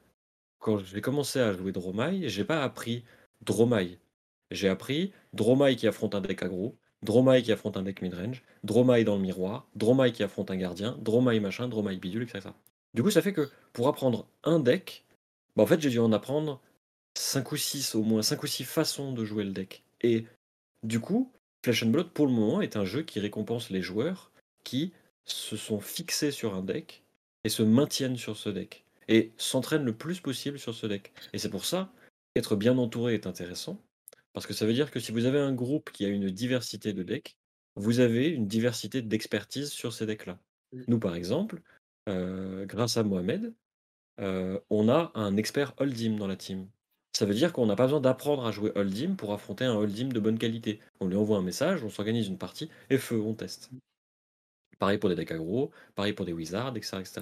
[0.62, 3.04] quand j'ai commencé à jouer Dromai, j'ai pas appris
[3.42, 3.98] Dromai.
[4.52, 9.04] J'ai appris Dromai qui affronte un deck aggro, Dromai qui affronte un deck midrange, Dromai
[9.04, 12.50] dans le miroir, Dromai qui affronte un gardien, Dromai machin, Dromai bidule, etc.
[12.94, 15.04] Du coup, ça fait que pour apprendre un deck,
[15.56, 16.62] bah, j'ai dû en apprendre
[17.18, 19.84] 5 ou 6, au moins 5 ou 6 façons de jouer le deck.
[20.02, 20.26] Et
[20.84, 21.32] du coup,
[21.64, 24.32] Flash and Blood, pour le moment, est un jeu qui récompense les joueurs
[24.64, 24.94] qui
[25.26, 27.04] se sont fixés sur un deck
[27.44, 28.86] et se maintiennent sur ce deck.
[29.08, 31.12] Et s'entraînent le plus possible sur ce deck.
[31.34, 31.92] Et c'est pour ça
[32.34, 33.82] qu'être bien entouré est intéressant.
[34.34, 36.94] Parce que ça veut dire que si vous avez un groupe qui a une diversité
[36.94, 37.36] de decks,
[37.76, 40.40] vous avez une diversité d'expertise sur ces decks-là.
[40.72, 40.82] Mmh.
[40.88, 41.62] Nous, par exemple,
[42.10, 43.54] euh, grâce à Mohamed,
[44.20, 46.68] euh, on a un expert Holdim dans la team.
[47.14, 50.10] Ça veut dire qu'on n'a pas besoin d'apprendre à jouer Holdim pour affronter un Holdim
[50.10, 50.80] de bonne qualité.
[51.00, 53.70] On lui envoie un message, on s'organise une partie, et feu, on teste.
[54.80, 57.22] Pareil pour des decks aggro, pareil pour des wizards, etc.,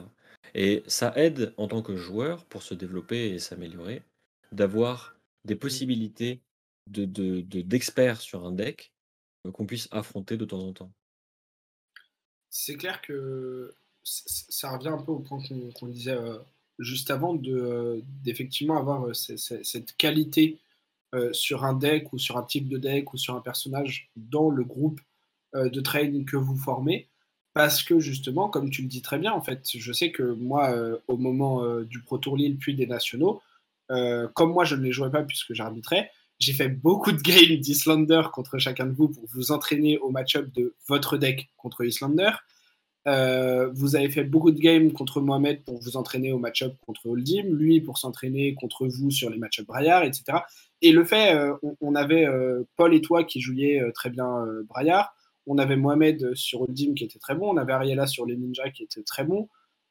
[0.55, 4.03] Et ça aide en tant que joueur, pour se développer et s'améliorer,
[4.51, 6.41] d'avoir des possibilités
[6.87, 8.91] d'experts de, sur un deck
[9.45, 10.91] euh, qu'on puisse affronter de temps en temps.
[12.49, 15.39] C'est clair que ça revient un peu au point
[15.75, 16.39] qu'on disait euh,
[16.79, 20.57] juste avant de d'effectivement avoir euh, cette qualité
[21.13, 24.49] euh, sur un deck ou sur un type de deck ou sur un personnage dans
[24.49, 25.01] le groupe
[25.55, 27.07] euh, de training que vous formez.
[27.59, 30.73] Parce que justement, comme tu le dis très bien, en fait, je sais que moi,
[31.09, 33.41] au moment du Pro Tour Lille puis des nationaux,
[33.89, 38.21] comme moi je ne les jouais pas puisque j'arbitrais, j'ai fait beaucoup de games d'Islander
[38.31, 42.31] contre chacun de vous pour vous entraîner au match-up de votre deck contre Islander.
[43.07, 47.07] Euh, vous avez fait beaucoup de games contre Mohamed pour vous entraîner au match-up contre
[47.07, 50.39] Holdim, lui pour s'entraîner contre vous sur les match-up Braillard, etc.
[50.81, 55.13] Et le fait, euh, on, avait euh, Paul et toi qui jouiez très bien Braillard,
[55.49, 58.69] on avait Mohamed sur Holdim qui était très bon, on avait Ariela sur les Ninja
[58.69, 59.49] qui était très bon,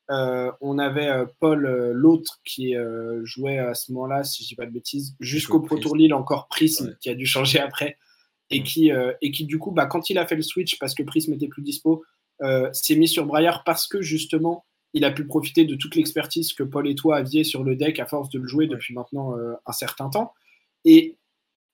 [0.09, 2.75] on avait Paul, l'autre, qui
[3.25, 6.49] jouait à ce moment-là, si je dis pas de bêtises, jusqu'au Pro Tour Lille, encore
[6.49, 7.99] Prism, qui a dû changer après,
[8.49, 8.91] et, qui,
[9.21, 11.49] et qui, du coup, bah, quand il a fait le switch, parce que Prism était
[11.49, 12.05] plus dispo,
[12.43, 16.53] euh, s'est mis sur Braillard parce que justement, il a pu profiter de toute l'expertise
[16.53, 19.37] que Paul et toi aviez sur le deck à force de le jouer depuis maintenant
[19.37, 20.33] euh, un certain temps.
[20.85, 21.17] Et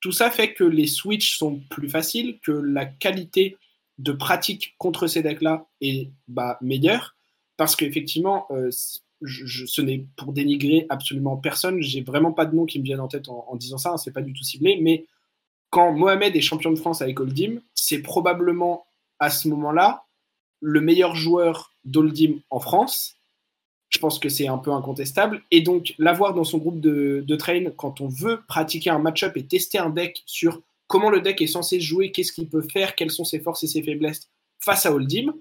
[0.00, 3.56] tout ça fait que les switches sont plus faciles, que la qualité
[3.98, 6.58] de pratique contre ces decks-là est bah,
[7.56, 12.78] parce qu'effectivement, euh, ce n'est pour dénigrer absolument personne, j'ai vraiment pas de nom qui
[12.78, 15.06] me viennent en tête en, disant ça, hein, c'est pas du tout ciblé, mais
[15.70, 18.86] quand Mohamed est champion de France avec Oldim, c'est probablement
[19.18, 20.04] à ce moment-là
[20.60, 23.16] le meilleur joueur d'Oldim en France.
[23.88, 25.42] Je pense que c'est un peu incontestable.
[25.50, 29.36] Et donc, l'avoir dans son groupe de, de train quand on veut pratiquer un match-up
[29.36, 32.94] et tester un deck sur comment le deck est censé jouer, qu'est-ce qu'il peut faire,
[32.94, 35.34] quelles sont ses forces et ses faiblesses face à Oldim,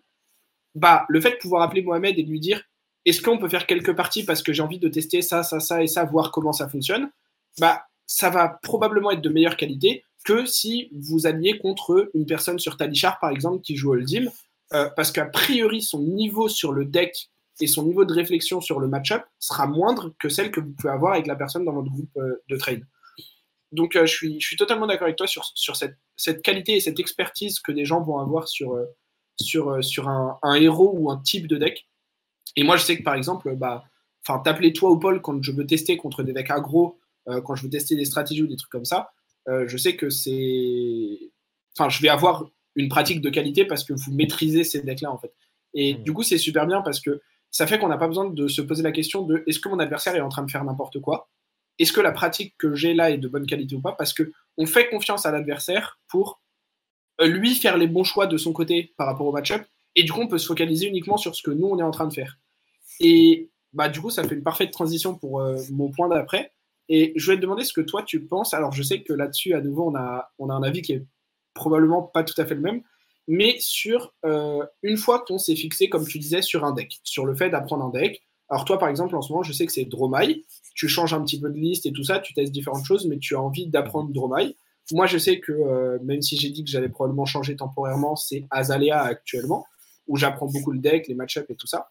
[0.76, 2.64] bah, le fait de pouvoir appeler Mohamed et lui dire
[3.06, 5.84] est-ce qu'on peut faire quelques parties parce que j'ai envie de tester ça, ça, ça
[5.84, 7.12] et ça, voir comment ça fonctionne,
[7.60, 12.60] bah, ça va probablement être de meilleure qualité que si vous alliez contre une personne
[12.60, 14.30] sur Talichar, par exemple, qui joue Oldim,
[14.74, 17.30] euh, parce qu'a priori, son niveau sur le deck
[17.60, 20.94] et son niveau de réflexion sur le match-up sera moindre que celle que vous pouvez
[20.94, 22.86] avoir avec la personne dans votre groupe euh, de trade.
[23.74, 26.80] Donc je, suis, je suis totalement d'accord avec toi sur, sur cette, cette, qualité et
[26.80, 28.78] cette expertise que des gens vont avoir sur,
[29.40, 31.88] sur, sur un, un, héros ou un type de deck.
[32.56, 33.84] Et moi, je sais que par exemple, bah,
[34.44, 37.70] t'appeler toi ou Paul quand je veux tester contre des decks aggro, quand je veux
[37.70, 39.12] tester des stratégies ou des trucs comme ça,
[39.48, 41.32] je sais que c'est.
[41.76, 45.18] Enfin, je vais avoir une pratique de qualité parce que vous maîtrisez ces decks-là, en
[45.18, 45.34] fait.
[45.74, 46.04] Et mmh.
[46.04, 48.62] du coup, c'est super bien parce que ça fait qu'on n'a pas besoin de se
[48.62, 51.30] poser la question de est-ce que mon adversaire est en train de faire n'importe quoi?
[51.80, 53.94] Est-ce que la pratique que j'ai là est de bonne qualité ou pas?
[53.94, 56.42] Parce que on fait confiance à l'adversaire pour
[57.22, 59.64] euh, lui faire les bons choix de son côté par rapport au match-up.
[59.96, 61.92] Et du coup, on peut se focaliser uniquement sur ce que nous, on est en
[61.92, 62.38] train de faire.
[63.00, 66.52] Et bah, du coup, ça fait une parfaite transition pour euh, mon point d'après.
[66.90, 68.54] Et je vais te demander ce que toi, tu penses.
[68.54, 71.06] Alors, je sais que là-dessus, à nouveau, on a, on a un avis qui est
[71.54, 72.84] probablement pas tout à fait le même
[73.28, 77.26] mais sur euh, une fois qu'on s'est fixé, comme tu disais, sur un deck, sur
[77.26, 78.24] le fait d'apprendre un deck.
[78.54, 80.46] Alors toi, par exemple, en ce moment, je sais que c'est Dromai.
[80.76, 83.18] Tu changes un petit peu de liste et tout ça, tu testes différentes choses, mais
[83.18, 84.56] tu as envie d'apprendre Dromai.
[84.92, 88.46] Moi, je sais que euh, même si j'ai dit que j'allais probablement changer temporairement, c'est
[88.52, 89.66] Azalea actuellement,
[90.08, 91.90] où j'apprends beaucoup le deck, les match-ups et tout ça.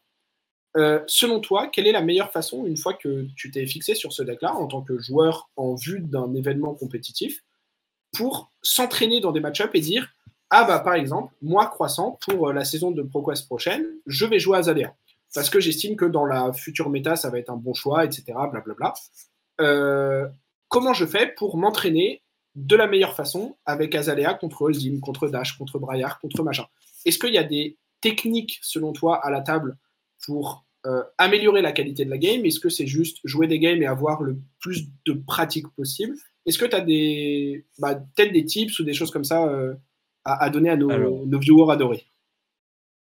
[0.76, 4.12] Euh, selon toi, quelle est la meilleure façon, une fois que tu t'es fixé sur
[4.12, 7.42] ce deck-là, en tant que joueur en vue d'un événement compétitif,
[8.12, 10.12] pour s'entraîner dans des match-ups et dire
[10.54, 14.38] ah bah par exemple, moi croissant, pour euh, la saison de ProQuest prochaine, je vais
[14.38, 14.94] jouer Azalea.
[15.34, 18.24] Parce que j'estime que dans la future méta, ça va être un bon choix, etc.
[18.50, 18.94] Blablabla.
[19.60, 20.28] Euh,
[20.68, 22.22] comment je fais pour m'entraîner
[22.54, 26.66] de la meilleure façon avec Azalea contre Oldim, contre Dash, contre Braillard, contre machin?
[27.06, 29.78] Est-ce qu'il y a des techniques, selon toi, à la table
[30.24, 32.44] pour euh, améliorer la qualité de la game?
[32.44, 36.14] Est-ce que c'est juste jouer des games et avoir le plus de pratique possible?
[36.44, 39.48] Est-ce que tu as des, bah, peut-être des tips ou des choses comme ça
[40.24, 42.04] à, donner à nos, nos, viewers adorés?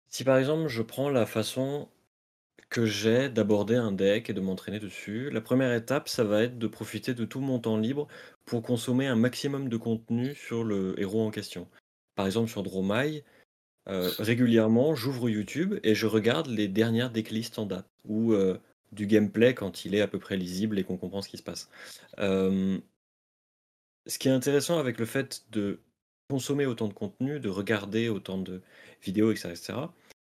[0.09, 1.89] Si par exemple je prends la façon
[2.69, 6.57] que j'ai d'aborder un deck et de m'entraîner dessus, la première étape, ça va être
[6.57, 8.07] de profiter de tout mon temps libre
[8.45, 11.67] pour consommer un maximum de contenu sur le héros en question.
[12.15, 13.23] Par exemple sur Dromai,
[13.87, 18.57] euh, régulièrement, j'ouvre YouTube et je regarde les dernières decklists en date, ou euh,
[18.91, 21.43] du gameplay quand il est à peu près lisible et qu'on comprend ce qui se
[21.43, 21.69] passe.
[22.19, 22.77] Euh,
[24.07, 25.79] ce qui est intéressant avec le fait de
[26.29, 28.61] consommer autant de contenu, de regarder autant de
[29.01, 29.55] vidéos, etc.,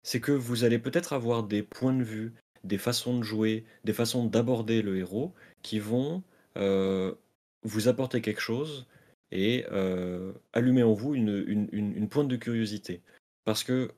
[0.02, 2.34] c'est que vous allez peut-être avoir des points de vue,
[2.64, 6.22] des façons de jouer, des façons d'aborder le héros qui vont
[6.56, 7.14] euh,
[7.62, 8.86] vous apporter quelque chose
[9.30, 13.02] et euh, allumer en vous une, pointe de curiosité.
[13.44, 13.90] Parce que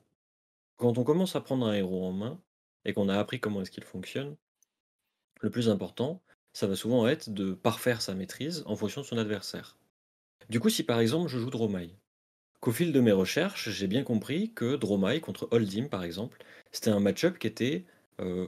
[0.77, 2.39] quand on commence à prendre un héros en main
[2.85, 4.35] et qu'on a appris comment est-ce qu'il fonctionne,
[5.41, 6.21] le plus important,
[6.53, 9.77] ça va souvent être de parfaire sa maîtrise en fonction de son adversaire.
[10.49, 11.89] Du coup, si par exemple je joue Dromai,
[12.65, 16.89] qu'au fil de mes recherches, j'ai bien compris que Dromai contre Holdim, par exemple, c'était
[16.89, 17.85] un match-up qui était,
[18.19, 18.47] euh,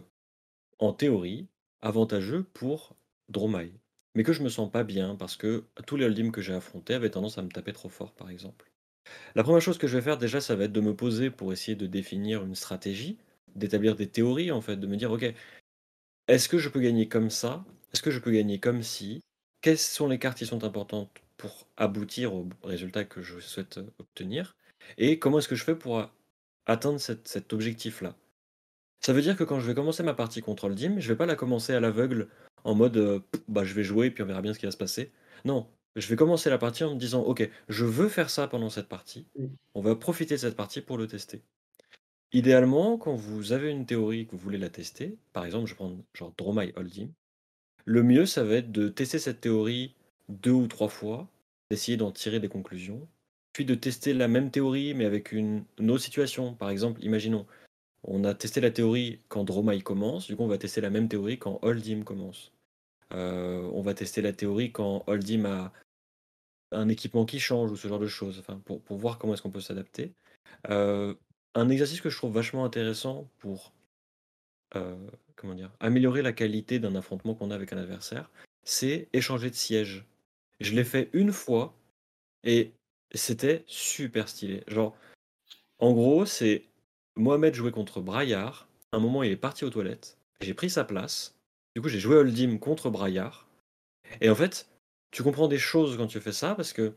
[0.79, 1.45] en théorie,
[1.83, 2.95] avantageux pour
[3.29, 3.71] Dromai.
[4.15, 6.95] Mais que je me sens pas bien parce que tous les Holdim que j'ai affrontés
[6.95, 8.71] avaient tendance à me taper trop fort, par exemple.
[9.35, 11.53] La première chose que je vais faire déjà, ça va être de me poser pour
[11.53, 13.19] essayer de définir une stratégie,
[13.55, 15.31] d'établir des théories en fait, de me dire ok,
[16.27, 17.63] est-ce que je peux gagner comme ça?
[17.93, 19.21] Est-ce que je peux gagner comme si
[19.61, 24.55] Quelles sont les cartes qui sont importantes pour aboutir au résultat que je souhaite obtenir
[24.97, 26.09] et comment est-ce que je fais pour
[26.65, 28.15] atteindre cet objectif-là?
[28.99, 31.25] Ça veut dire que quand je vais commencer ma partie contrôle dim, je vais pas
[31.25, 32.27] la commencer à l'aveugle
[32.63, 34.77] en mode bah je vais jouer et puis on verra bien ce qui va se
[34.77, 35.11] passer.
[35.45, 38.69] Non, je vais commencer la partie en me disant ok, je veux faire ça pendant
[38.69, 39.25] cette partie.
[39.73, 41.43] On va profiter de cette partie pour le tester.
[42.33, 45.97] Idéalement, quand vous avez une théorie que vous voulez la tester, par exemple, je prends
[46.13, 47.09] genre Dromai Holdim,
[47.85, 49.95] le mieux ça va être de tester cette théorie
[50.29, 51.27] deux ou trois fois,
[51.69, 53.07] d'essayer d'en tirer des conclusions,
[53.53, 56.53] puis de tester la même théorie mais avec une, autre situation.
[56.53, 57.45] Par exemple, imaginons,
[58.03, 61.07] on a testé la théorie quand Dromai commence, du coup on va tester la même
[61.09, 62.51] théorie quand Holdim commence.
[63.13, 65.71] Euh, on va tester la théorie quand Holdim a
[66.71, 69.41] un équipement qui change ou ce genre de choses, enfin, pour, pour voir comment est-ce
[69.41, 70.13] qu'on peut s'adapter.
[70.69, 71.13] Euh,
[71.55, 73.71] un exercice que je trouve vachement intéressant pour
[74.75, 74.95] euh,
[75.37, 78.29] comment dire, améliorer la qualité d'un affrontement qu'on a avec un adversaire,
[78.63, 80.05] c'est échanger de siège.
[80.59, 81.73] Je l'ai fait une fois
[82.43, 82.71] et
[83.13, 84.63] c'était super stylé.
[84.67, 84.95] Genre,
[85.79, 86.65] en gros, c'est
[87.15, 88.67] Mohamed jouait contre Braillard.
[88.91, 90.17] Un moment, il est parti aux toilettes.
[90.41, 91.35] J'ai pris sa place.
[91.75, 93.47] Du coup, j'ai joué Holdim contre Braillard.
[94.21, 94.67] Et en fait,
[95.11, 96.93] tu comprends des choses quand tu fais ça parce que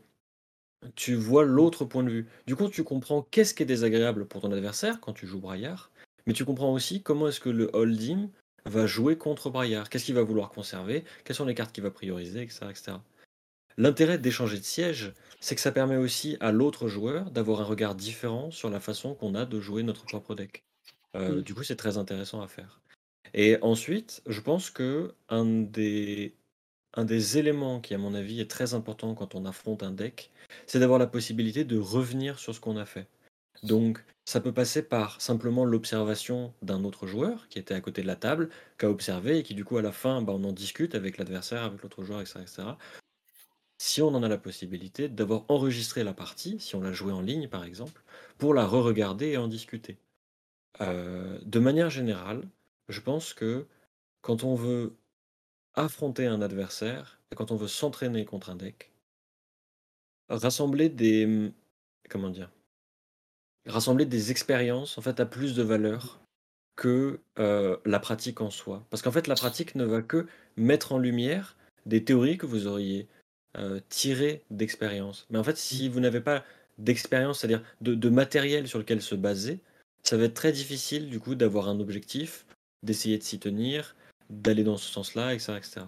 [0.95, 2.27] tu vois l'autre point de vue.
[2.47, 5.91] Du coup, tu comprends qu'est-ce qui est désagréable pour ton adversaire quand tu joues Braillard.
[6.25, 8.29] Mais tu comprends aussi comment est-ce que le Holdim
[8.65, 9.89] va jouer contre Braillard.
[9.89, 11.03] Qu'est-ce qu'il va vouloir conserver?
[11.23, 12.67] Quelles sont les cartes qu'il va prioriser, etc.
[13.77, 17.95] L'intérêt d'échanger de siège, c'est que ça permet aussi à l'autre joueur d'avoir un regard
[17.95, 20.63] différent sur la façon qu'on a de jouer notre propre deck.
[21.15, 22.79] Euh, du coup, c'est très intéressant à faire.
[23.33, 26.33] Et ensuite, je pense que un des
[26.93, 30.29] un des éléments qui, à mon avis, est très important quand on affronte un deck,
[30.65, 33.07] c'est d'avoir la possibilité de revenir sur ce qu'on a fait.
[33.63, 38.07] Donc, ça peut passer par simplement l'observation d'un autre joueur qui était à côté de
[38.07, 40.51] la table, qui a observé et qui, du coup, à la fin, bah, on en
[40.51, 42.63] discute avec l'adversaire, avec l'autre joueur, etc., etc.
[43.83, 47.19] Si on en a la possibilité d'avoir enregistré la partie, si on l'a joué en
[47.19, 48.03] ligne par exemple,
[48.37, 49.97] pour la re-regarder et en discuter.
[50.81, 52.47] Euh, de manière générale,
[52.89, 53.65] je pense que
[54.21, 54.93] quand on veut
[55.73, 58.91] affronter un adversaire quand on veut s'entraîner contre un deck,
[60.29, 61.51] rassembler des?
[63.65, 66.21] Rassembler des expériences en fait a plus de valeur
[66.75, 68.85] que, la pratique en soi.
[68.91, 72.67] Parce qu'en fait la pratique ne va que mettre en lumière des théories que vous
[72.67, 73.07] auriez,
[73.89, 75.27] tirées d'expérience.
[75.29, 76.43] Mais en fait si vous n'avez pas
[76.77, 79.59] d'expérience, c'est-à-dire de de matériel sur lequel se baser,
[80.03, 82.45] ça va être très difficile du coup d'avoir un objectif,
[82.83, 83.95] d'essayer de s'y tenir,
[84.29, 85.53] d'aller dans ce sens-là, etc.
[85.57, 85.81] etc.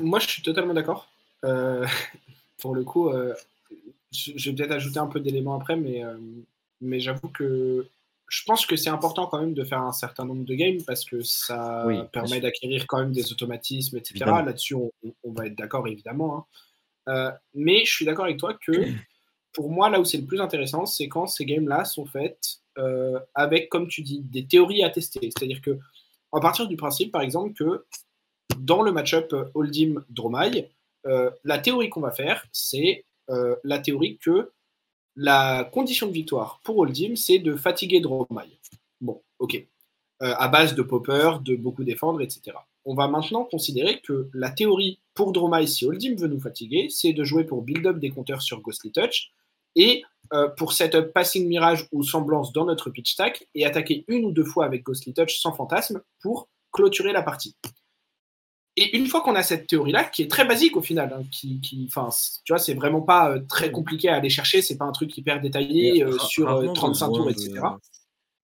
[0.00, 1.08] moi, je suis totalement d'accord.
[1.44, 1.86] Euh,
[2.58, 3.34] pour le coup, euh,
[4.12, 6.16] je, vais peut-être ajouter un peu d'éléments après, mais, euh,
[6.80, 7.86] mais j'avoue que
[8.32, 11.04] je pense que c'est important quand même de faire un certain nombre de games parce
[11.04, 14.24] que ça permet d'acquérir quand même des automatismes, etc.
[14.24, 14.90] Là-dessus, on,
[15.24, 16.46] va être d'accord, évidemment.
[17.06, 17.34] Hein.
[17.52, 18.72] mais je suis d'accord avec toi que
[19.52, 22.62] pour moi, là où c'est le plus intéressant, c'est quand ces games-là sont faites
[23.34, 25.20] avec, comme tu dis, des théories à tester.
[25.20, 25.78] C'est-à-dire que
[26.32, 27.84] à partir du principe, par exemple, que
[28.56, 30.70] dans le match-up Holdim Dromai,
[31.06, 34.50] euh, la théorie qu'on va faire, c'est euh, la théorie que
[35.16, 38.58] la condition de victoire pour Holdim, c'est de fatiguer Dromai.
[39.00, 39.54] Bon, ok.
[40.22, 42.56] Euh, à base de popper, de beaucoup défendre, etc.
[42.84, 47.12] On va maintenant considérer que la théorie pour Dromai, si Holdim veut nous fatiguer, c'est
[47.12, 49.32] de jouer pour build-up des compteurs sur Ghostly Touch
[49.74, 50.02] et
[50.56, 54.44] pour setup Passing Mirage ou Semblance dans notre pitch stack et attaquer une ou deux
[54.44, 57.54] fois avec Ghostly Touch sans fantasme pour clôturer la partie.
[58.76, 61.60] Et une fois qu'on a cette théorie-là, qui est très basique au final, hein, qui,
[61.60, 61.88] qui
[62.44, 65.16] tu vois, c'est vraiment pas euh, très compliqué à aller chercher, c'est pas un truc
[65.18, 67.60] hyper détaillé euh, sur 35 euh, tours, etc.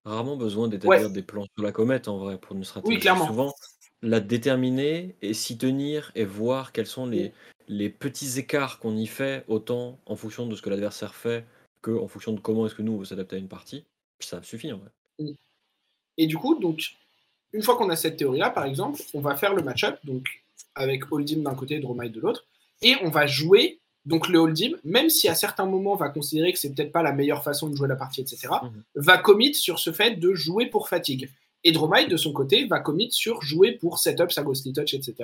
[0.05, 2.93] Rarement besoin d'établir des plans sur la comète en vrai pour une stratégie.
[2.93, 3.25] Oui, clairement.
[3.25, 3.53] Souvent,
[4.01, 7.33] la déterminer et s'y tenir et voir quels sont les,
[7.67, 11.45] les petits écarts qu'on y fait, autant en fonction de ce que l'adversaire fait
[11.81, 13.83] que en fonction de comment est-ce que nous on s'adapter à une partie,
[14.19, 15.35] ça suffit en vrai.
[16.17, 16.97] Et du coup, donc
[17.53, 20.27] une fois qu'on a cette théorie-là, par exemple, on va faire le match-up, donc
[20.75, 22.45] avec Holdim d'un côté et Dromai de l'autre,
[22.81, 26.53] et on va jouer donc le Holdim, même si à certains moments on va considérer
[26.53, 28.83] que c'est peut-être pas la meilleure façon de jouer la partie, etc., mhm.
[28.95, 31.29] va commit sur ce fait de jouer pour fatigue.
[31.63, 35.15] Et Dromai, de son côté, va commit sur jouer pour setup, sa ghostly touch, etc.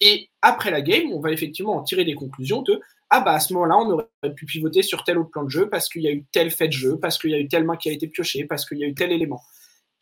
[0.00, 3.40] Et après la game, on va effectivement en tirer des conclusions de ah bah à
[3.40, 6.08] ce moment-là, on aurait pu pivoter sur tel autre plan de jeu parce qu'il y
[6.08, 7.92] a eu tel fait de jeu, parce qu'il y a eu telle main qui a
[7.92, 9.42] été piochée, parce qu'il y a eu tel élément.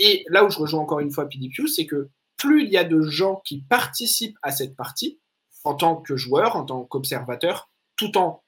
[0.04, 2.82] Et là où je rejoins encore une fois PDQ, c'est que plus il y a
[2.82, 5.20] de gens qui participent à cette partie,
[5.62, 8.42] en tant que joueur, en tant qu'observateur, tout en.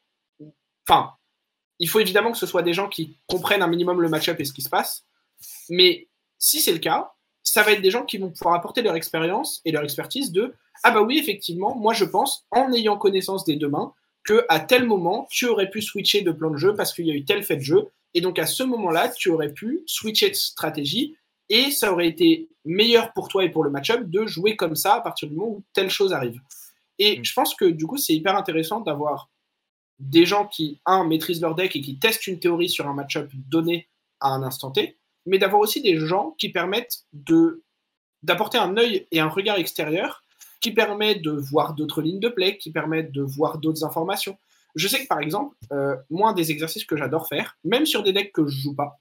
[0.86, 1.12] Enfin,
[1.78, 4.44] il faut évidemment que ce soit des gens qui comprennent un minimum le match-up et
[4.44, 5.04] ce qui se passe.
[5.70, 7.12] Mais si c'est le cas,
[7.44, 10.56] ça va être des gens qui vont pouvoir apporter leur expérience et leur expertise de
[10.82, 14.58] Ah bah oui, effectivement, moi je pense, en ayant connaissance des deux mains, que à
[14.58, 17.24] tel moment, tu aurais pu switcher de plan de jeu parce qu'il y a eu
[17.24, 17.86] tel fait de jeu.
[18.12, 21.16] Et donc à ce moment-là, tu aurais pu switcher de stratégie
[21.48, 24.94] et ça aurait été meilleur pour toi et pour le match-up de jouer comme ça
[24.94, 26.40] à partir du moment où telle chose arrive.
[26.98, 27.24] Et mm.
[27.24, 29.30] je pense que du coup, c'est hyper intéressant d'avoir
[29.98, 33.30] des gens qui, un, maîtrisent leur deck et qui testent une théorie sur un match-up
[33.32, 33.88] donné
[34.20, 37.62] à un instant T, mais d'avoir aussi des gens qui permettent de
[38.22, 40.22] d'apporter un œil et un regard extérieur
[40.60, 44.38] qui permet de voir d'autres lignes de play, qui permettent de voir d'autres informations.
[44.74, 48.02] Je sais que par exemple, euh, moi, un des exercices que j'adore faire, même sur
[48.02, 48.98] des decks que je joue pas,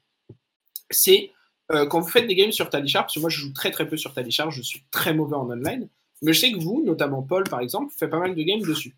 [0.90, 1.32] c'est
[1.72, 3.88] euh, quand vous faites des games sur Talishar, parce que moi je joue très très
[3.88, 5.88] peu sur Talishar, je suis très mauvais en online,
[6.22, 8.96] mais je sais que vous, notamment Paul par exemple, fait pas mal de games dessus.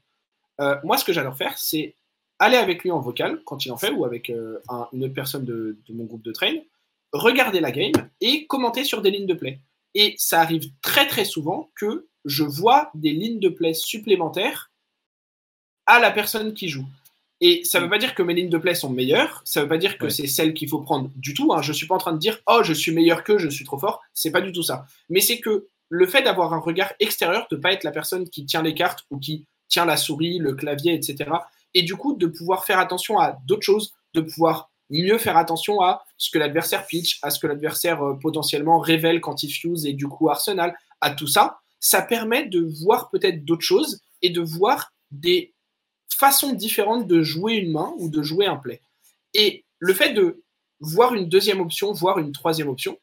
[0.60, 1.94] Euh, moi ce que j'adore faire, c'est
[2.38, 4.60] aller avec lui en vocal quand il en fait, ou avec euh,
[4.92, 6.54] une autre personne de, mon groupe de train,
[7.12, 9.60] regarder la game et commenter sur des lignes de play.
[9.94, 14.70] Et ça arrive très très souvent que je vois des lignes de play supplémentaires
[15.86, 16.84] à la personne qui joue.
[17.40, 19.64] Et ça ne veut pas dire que mes lignes de play sont meilleures, ça ne
[19.64, 21.52] veut pas dire que c'est celles qu'il faut prendre du tout.
[21.52, 21.60] Hein.
[21.60, 23.64] Je ne suis pas en train de dire oh je suis meilleur que, je suis
[23.64, 24.02] trop fort.
[24.14, 24.86] C'est pas du tout ça.
[25.10, 28.28] Mais c'est que le fait d'avoir un regard extérieur, de ne pas être la personne
[28.28, 31.30] qui tient les cartes ou qui tient la souris, le clavier, etc.
[31.74, 35.80] Et du coup de pouvoir faire attention à d'autres choses, de pouvoir mieux faire attention
[35.82, 39.84] à ce que l'adversaire pitch, à ce que l'adversaire euh, potentiellement révèle quand il fuse
[39.84, 44.30] et du coup Arsenal, à tout ça, ça permet de voir peut-être d'autres choses et
[44.30, 45.54] de voir des
[46.18, 48.80] façon différente de jouer une main ou de jouer un play.
[49.34, 50.42] Et le fait de
[50.80, 52.98] voir une deuxième option, voir une troisième option,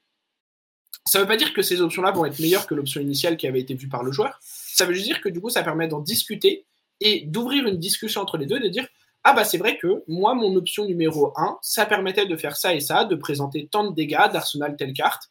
[1.06, 3.46] Ça ne veut pas dire que ces options-là vont être meilleures que l'option initiale qui
[3.48, 4.40] avait été vue par le joueur.
[4.42, 6.66] Ça veut juste dire que du coup, ça permet d'en discuter
[7.02, 8.88] et d'ouvrir une discussion entre les deux, de dire
[9.26, 12.74] ah bah c'est vrai que moi, mon option numéro 1, ça permettait de faire ça
[12.74, 15.30] et ça, de présenter tant de dégâts d'Arsenal telle carte.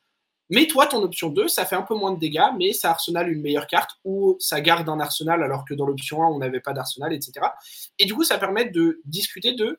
[0.50, 3.30] Mais toi, ton option 2, ça fait un peu moins de dégâts, mais ça Arsenal
[3.32, 6.60] une meilleure carte, ou ça garde un Arsenal alors que dans l'option 1, on n'avait
[6.60, 7.46] pas d'Arsenal, etc.
[7.98, 9.78] Et du coup, ça permet de discuter de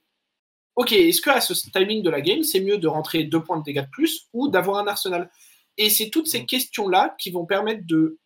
[0.76, 3.57] ok, est-ce que à ce timing de la game, c'est mieux de rentrer deux points
[3.57, 5.30] de dégâts de plus ou d'avoir un Arsenal?
[5.78, 8.20] Et c'est toutes ces questions-là qui vont permettre de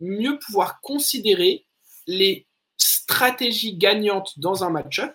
[0.00, 1.66] mieux pouvoir considérer
[2.06, 5.14] les stratégies gagnantes dans un match-up.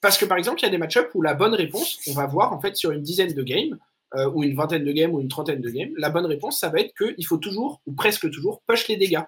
[0.00, 2.26] Parce que par exemple, il y a des match-ups où la bonne réponse, on va
[2.26, 3.78] voir en fait sur une dizaine de games,
[4.14, 6.68] euh, ou une vingtaine de games, ou une trentaine de games, la bonne réponse, ça
[6.68, 9.22] va être qu'il faut toujours, ou presque toujours, push les dégâts.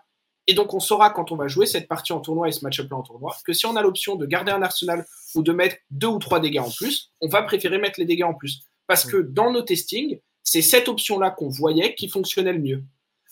[0.46, 2.96] Et donc, on saura quand on va jouer cette partie en tournoi et ce match-up-là
[2.96, 6.08] en tournoi que si on a l'option de garder un arsenal ou de mettre deux
[6.08, 8.62] ou trois dégâts en plus, on va préférer mettre les dégâts en plus.
[8.86, 12.84] Parce que dans nos testings, c'est cette option-là qu'on voyait qui fonctionnait le mieux.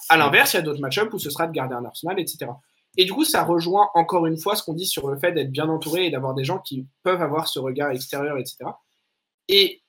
[0.09, 2.53] À l'inverse, il y a d'autres match-ups où ce sera de garder un arsenal, etc.
[2.96, 5.51] Et du coup, ça rejoint encore une fois ce qu'on dit sur le fait d'être
[5.51, 8.59] bien entouré et d'avoir des gens qui peuvent avoir ce regard extérieur, etc.
[9.49, 9.82] Et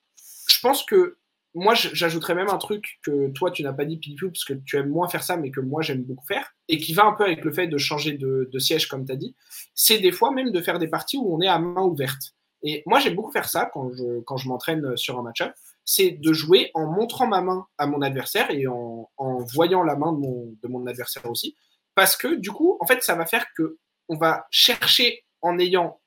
[0.48, 1.18] je pense que
[1.54, 4.76] moi, j'ajouterais même un truc que toi, tu n'as pas dit, Pipiou, parce que tu
[4.76, 7.24] aimes moins faire ça, mais que moi, j'aime beaucoup faire, et qui va un peu
[7.24, 9.34] avec le fait de changer de, siège, comme tu as dit,
[9.74, 12.34] c'est des fois même de faire des parties où on est à main ouverte.
[12.62, 15.52] Et moi, j'aime beaucoup faire ça quand je, quand je m'entraîne sur un match-up,
[15.84, 19.08] c'est de jouer en montrant ma main à mon adversaire et en,
[19.54, 21.56] voyant la main de mon, de mon adversaire aussi.
[21.94, 23.78] Parce que du coup, en fait, ça va faire que
[24.08, 26.00] on va chercher en ayant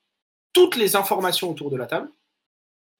[0.52, 2.10] toutes les informations autour de la table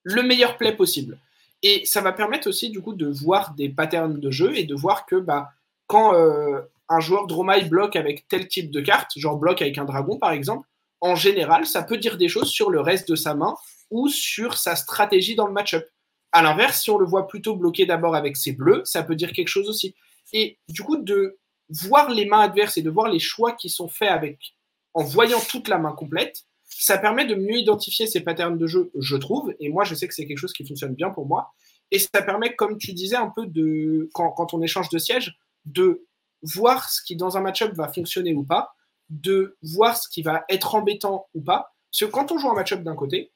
[0.05, 1.19] le meilleur play possible.
[1.67, 4.75] Et ça va permettre aussi du coup de voir des patterns de jeu et de
[4.75, 5.49] voir que bah,
[5.87, 6.61] quand euh,
[6.91, 10.33] un joueur Dromai bloque avec tel type de carte, genre bloque avec un dragon par
[10.33, 10.69] exemple,
[11.01, 13.57] en général, ça peut dire des choses sur le reste de sa main
[13.91, 15.89] ou sur sa stratégie dans le match-up.
[16.33, 19.33] À l'inverse, si on le voit plutôt bloqué d'abord avec ses bleus, ça peut dire
[19.33, 19.95] quelque chose aussi.
[20.35, 21.39] Et du coup, de
[21.71, 24.55] voir les mains adverses et de voir les choix qui sont faits avec,
[24.93, 26.45] en voyant toute la main complète,
[26.79, 29.55] ça permet de mieux identifier ces patterns de jeu, je trouve.
[29.61, 31.53] Et moi, je sais que c'est quelque chose qui fonctionne bien pour moi.
[31.91, 36.05] Et ça permet, comme tu disais, un peu de, quand, on échange de siège, de
[36.43, 38.75] voir ce qui dans un match-up va fonctionner ou pas,
[39.09, 41.75] de voir ce qui va être embêtant ou pas.
[41.91, 43.33] Parce que quand on joue un match-up d'un côté,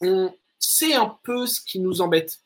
[0.00, 2.40] on sait un peu ce qui nous embête.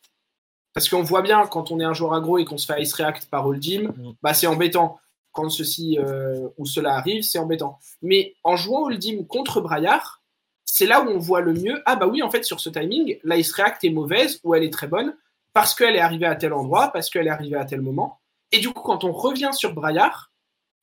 [0.73, 2.95] Parce qu'on voit bien quand on est un joueur aggro et qu'on se fait ice
[2.95, 4.13] react par Holdim, mm.
[4.23, 4.99] bah c'est embêtant
[5.39, 7.79] quand ceci euh, ou cela arrive, c'est embêtant.
[8.03, 10.21] Mais en jouant Holdim contre Braillard,
[10.65, 11.81] c'est là où on voit le mieux.
[11.87, 14.73] Ah bah oui, en fait, sur ce timing, la React est mauvaise ou elle est
[14.73, 15.17] très bonne
[15.53, 18.21] parce qu'elle est arrivée à tel endroit, parce qu'elle est arrivée à tel moment.
[18.51, 20.33] Et du coup, quand on revient sur Braillard,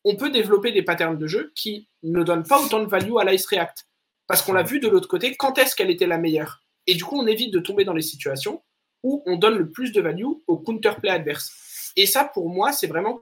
[0.05, 3.25] on peut développer des patterns de jeu qui ne donnent pas autant de value à
[3.25, 3.87] l'Ice React.
[4.25, 6.61] Parce qu'on l'a vu de l'autre côté, quand est-ce qu'elle était la meilleure?
[6.87, 8.63] Et du coup, on évite de tomber dans les situations
[9.03, 11.91] où on donne le plus de value au counterplay adverse.
[11.97, 13.19] Et ça, pour moi, c'est vraiment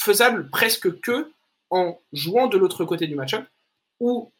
[0.00, 1.30] faisable presque que
[1.70, 3.46] en jouant de l'autre côté du match-up
[4.00, 4.32] ou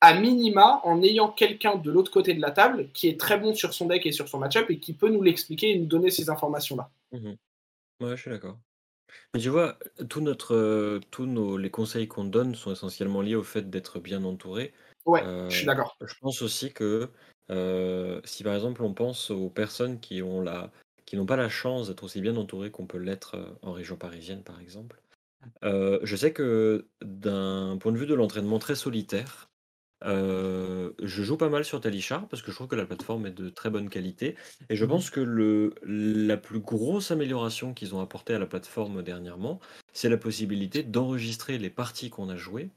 [0.00, 3.54] à minima en ayant quelqu'un de l'autre côté de la table qui est très bon
[3.54, 6.10] sur son deck et sur son match-up et qui peut nous l'expliquer et nous donner
[6.10, 6.90] ces informations-là.
[7.12, 7.32] Mmh
[8.00, 8.58] ouais, je suis d'accord.
[9.34, 9.78] Mais tu vois,
[10.08, 14.24] tout notre, tous nos, les conseils qu'on donne sont essentiellement liés au fait d'être bien
[14.24, 14.72] entouré.
[15.04, 15.96] Ouais, je suis d'accord.
[16.00, 17.10] Je pense aussi que
[18.24, 20.70] si par exemple on pense aux personnes qui ont la,
[21.10, 24.44] qui n'ont pas la chance d'être aussi bien entourés qu'on peut l'être en région parisienne,
[24.44, 25.02] par exemple.
[25.60, 29.50] je sais que d'un point de vue de l'entraînement très solitaire,
[30.04, 33.48] je joue pas mal sur Talichar parce que je trouve que la plateforme est de
[33.48, 34.36] très bonne qualité
[34.68, 38.46] et je mmh pense que le, la plus grosse amélioration qu'ils ont apportée à la
[38.46, 39.58] plateforme dernièrement,
[39.92, 42.70] c'est la possibilité d'enregistrer les parties qu'on a jouées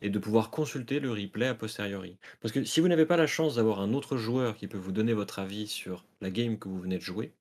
[0.00, 2.18] et de pouvoir consulter le replay a posteriori.
[2.40, 4.90] Parce que si vous n'avez pas la chance d'avoir un autre joueur qui peut vous
[4.90, 7.32] donner votre avis sur la game que vous venez de jouer,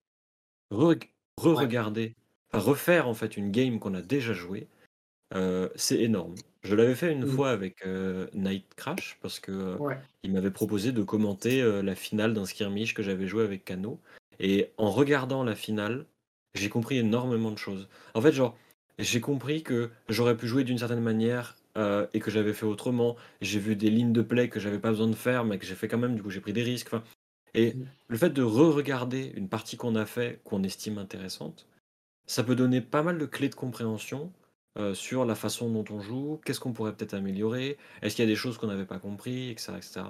[0.72, 2.15] re-regarder,
[2.53, 4.68] refaire en fait une game qu'on a déjà jouée,
[5.36, 6.36] euh, c'est énorme.
[6.63, 7.30] Je l'avais fait une mmh.
[7.30, 12.34] fois avec euh, Night Crash parce que euh, il m'avait proposé de commenter la finale
[12.34, 13.99] d'un skirmish que j'avais joué avec Kano.
[14.39, 16.05] Et en regardant la finale,
[16.53, 17.88] j'ai compris énormément de choses.
[18.13, 18.57] En fait, genre,
[18.99, 21.55] j'ai compris que j'aurais pu jouer d'une certaine manière
[22.13, 23.15] et que j'avais fait autrement.
[23.41, 25.76] J'ai vu des lignes de play que j'avais pas besoin de faire, mais que j'ai
[25.76, 26.15] fait quand même.
[26.15, 26.89] Du coup, j'ai pris des risques.
[27.58, 27.88] Et mmh.
[28.08, 31.66] le fait de re-regarder une partie qu'on a fait, qu'on estime intéressante,
[32.28, 34.32] ça peut donner pas mal de clés de compréhension
[34.78, 38.28] euh, sur la façon dont on joue, qu'est-ce qu'on pourrait peut-être améliorer, est-ce qu'il y
[38.28, 39.74] a des choses qu'on n'avait pas compris, etc.
[39.76, 40.01] etc.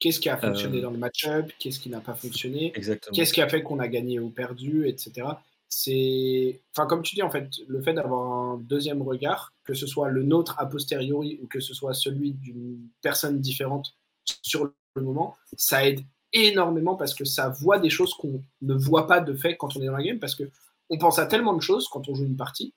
[0.00, 3.40] Qu'est-ce qui a fonctionné euh, dans le match-up, qu'est-ce qui n'a pas fonctionné, qu'est-ce qui
[3.40, 5.28] a fait qu'on a gagné ou perdu, etc.
[5.68, 9.86] C'est, enfin comme tu dis en fait, le fait d'avoir un deuxième regard, que ce
[9.86, 13.94] soit le nôtre a posteriori ou que ce soit celui d'une personne différente
[14.42, 16.00] sur le moment, ça aide
[16.32, 19.82] énormément parce que ça voit des choses qu'on ne voit pas de fait quand on
[19.82, 20.44] est dans la game parce que
[20.90, 22.74] on pense à tellement de choses quand on joue une partie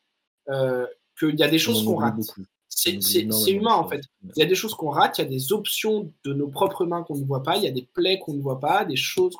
[0.49, 0.86] euh,
[1.20, 2.16] qu'il y a des choses qu'on rate.
[2.68, 4.01] C'est humain en fait.
[4.24, 6.86] Il y a des choses qu'on rate, il y a des options de nos propres
[6.86, 8.95] mains qu'on ne voit pas, il y a des plaies qu'on ne voit pas, des
[8.95, 9.36] choses.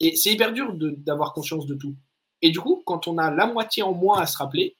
[0.00, 1.94] Et c'est hyper dur d'avoir conscience de tout.
[2.40, 4.76] Et du coup, quand on a la moitié en moins à se rappeler,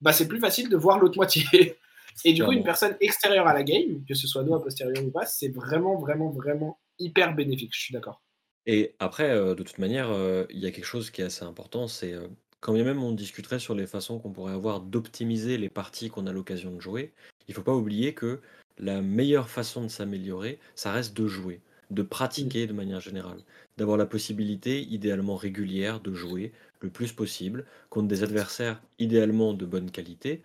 [0.00, 1.44] bah, c'est plus facile de voir l'autre moitié.
[2.24, 5.04] Et du coup, une personne extérieure à la game, que ce soit nous a posteriori
[5.04, 7.72] ou pas, c'est vraiment, vraiment, vraiment hyper bénéfique.
[7.74, 8.22] Je suis d'accord.
[8.66, 11.44] Et après, euh, de toute manière, euh, il y a quelque chose qui est assez
[11.44, 12.26] important, c'est euh,
[12.60, 16.26] quand bien même on discuterait sur les façons qu'on pourrait avoir d'optimiser les parties qu'on
[16.26, 17.12] a l'occasion de jouer,
[17.46, 18.40] il ne faut pas oublier que
[18.78, 23.38] la meilleure façon de s'améliorer, ça reste de jouer, de pratiquer de manière générale,
[23.76, 29.64] d'avoir la possibilité idéalement régulière de jouer le plus possible contre des adversaires idéalement de
[29.64, 30.42] bonne qualité.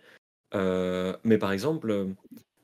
[0.53, 2.07] mais par exemple,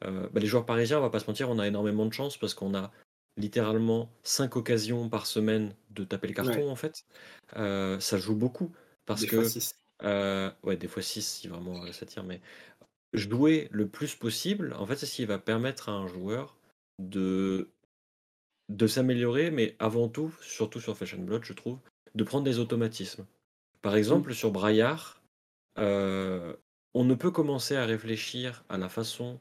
[0.02, 2.54] bah, les joueurs parisiens, on va pas se mentir, on a énormément de chance parce
[2.54, 2.92] qu'on a
[3.38, 7.06] littéralement 5 occasions par semaine de taper le carton, en fait.
[7.54, 8.72] ça joue beaucoup.
[9.06, 9.42] Parce des que.
[9.42, 12.42] Fois ouais, des fois 6 si vraiment ça tire, mais
[13.14, 16.58] jouer le plus possible, en fait, c'est ce qui va permettre à un joueur
[17.00, 17.70] de,
[18.70, 21.80] de s'améliorer, mais avant tout, surtout sur Fashion Blood, je trouve,
[22.16, 23.26] de prendre des automatismes.
[23.82, 23.98] Par mmh.
[23.98, 25.22] exemple, sur Braillard,
[25.78, 29.40] on ne peut commencer à réfléchir à la façon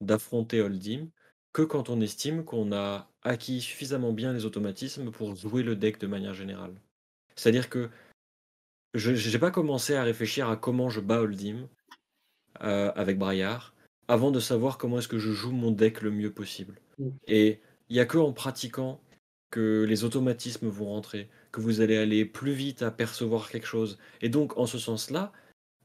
[0.00, 1.08] d'affronter Holdim
[1.52, 5.98] que quand on estime qu'on a acquis suffisamment bien les automatismes pour jouer le deck
[5.98, 6.74] de manière générale.
[7.34, 7.90] C'est-à-dire que
[8.94, 11.68] je n'ai pas commencé à réfléchir à comment je bats Holdim
[12.62, 13.74] euh, avec Braillard
[14.08, 16.80] avant de savoir comment est-ce que je joue mon deck le mieux possible.
[16.98, 17.08] Mm.
[17.26, 19.00] Et il n'y a que en pratiquant
[19.50, 23.98] que les automatismes vont rentrer, que vous allez aller plus vite à percevoir quelque chose.
[24.20, 25.32] Et donc, en ce sens-là,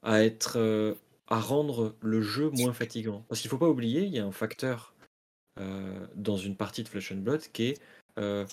[0.04, 0.96] à être, euh,
[1.28, 3.26] à rendre le jeu moins fatigant.
[3.28, 4.94] Parce qu'il ne faut pas oublier, il y a un facteur
[5.58, 7.82] dans une partie de Flesh and Blood qui est
[8.20, 8.46] euh,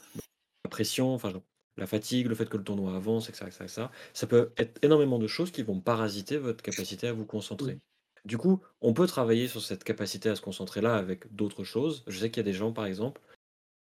[0.65, 1.33] la pression, enfin
[1.77, 5.27] la fatigue, le fait que le tournoi avance, etc., etc., Ça peut être énormément de
[5.27, 7.79] choses qui vont parasiter votre capacité à vous concentrer.
[8.25, 12.05] Du coup, on peut travailler sur cette capacité à se concentrer là avec d'autres choses.
[12.09, 13.21] Je sais qu'il y a des gens, par exemple,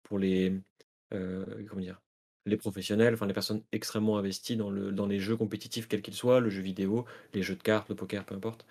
[0.03, 0.53] pour les,
[1.15, 2.01] euh, comment dire,
[2.45, 6.15] les professionnels, enfin les personnes extrêmement investies dans, le, dans les jeux compétitifs, quels qu'ils
[6.15, 8.67] soient, le jeu vidéo, les jeux de cartes, le poker, peu importe,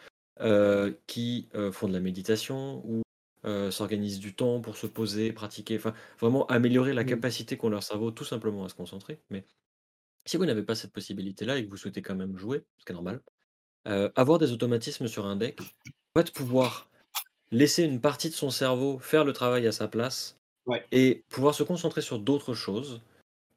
[1.07, 3.04] qui font de la méditation ou
[3.45, 7.07] euh, s'organisent du temps pour se poser, pratiquer, enfin vraiment améliorer la mmh.
[7.07, 9.19] capacité qu'ont leur cerveau tout simplement à se concentrer.
[9.29, 9.45] Mais
[10.25, 12.91] si vous n'avez pas cette possibilité-là et que vous souhaitez quand même jouer, ce qui
[12.91, 13.21] est normal,
[13.87, 15.59] euh, avoir des automatismes sur un deck,
[16.15, 16.89] va pouvoir
[17.51, 20.39] laisser une partie de son cerveau faire le travail à sa place
[20.91, 23.01] et pouvoir se concentrer sur d'autres choses.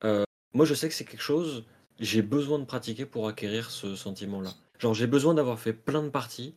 [0.04, 1.64] Euh, moi, je sais que c'est quelque chose,
[1.98, 4.50] j'ai besoin de pratiquer pour acquérir ce sentiment-là.
[4.78, 6.54] Genre, j'ai besoin d'avoir fait plein de parties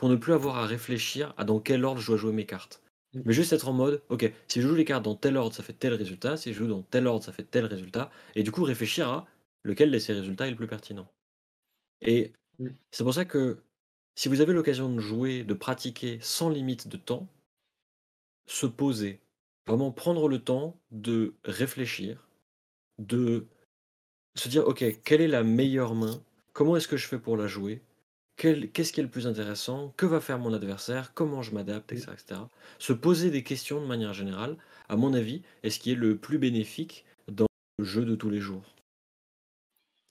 [0.00, 2.82] pour ne plus avoir à réfléchir à dans quel ordre je dois jouer mes cartes.
[3.12, 3.20] Mm.
[3.26, 5.62] Mais juste être en mode, ok, si je joue les cartes dans tel ordre, ça
[5.62, 8.50] fait tel résultat, si je joue dans tel ordre, ça fait tel résultat, et du
[8.50, 9.26] coup réfléchir à
[9.62, 11.06] lequel de ces résultats est le plus pertinent.
[12.00, 12.68] Et mm.
[12.90, 13.58] c'est pour ça que
[14.14, 17.28] si vous avez l'occasion de jouer, de pratiquer sans limite de temps,
[18.46, 19.20] se poser,
[19.66, 22.26] vraiment prendre le temps de réfléchir,
[22.98, 23.46] de
[24.34, 26.22] se dire, ok, quelle est la meilleure main,
[26.54, 27.82] comment est-ce que je fais pour la jouer,
[28.40, 32.16] qu'est-ce qui est le plus intéressant, que va faire mon adversaire, comment je m'adapte, etc.,
[32.78, 34.56] Se poser des questions de manière générale,
[34.88, 37.46] à mon avis, est ce qui est le plus bénéfique dans
[37.78, 38.64] le jeu de tous les jours?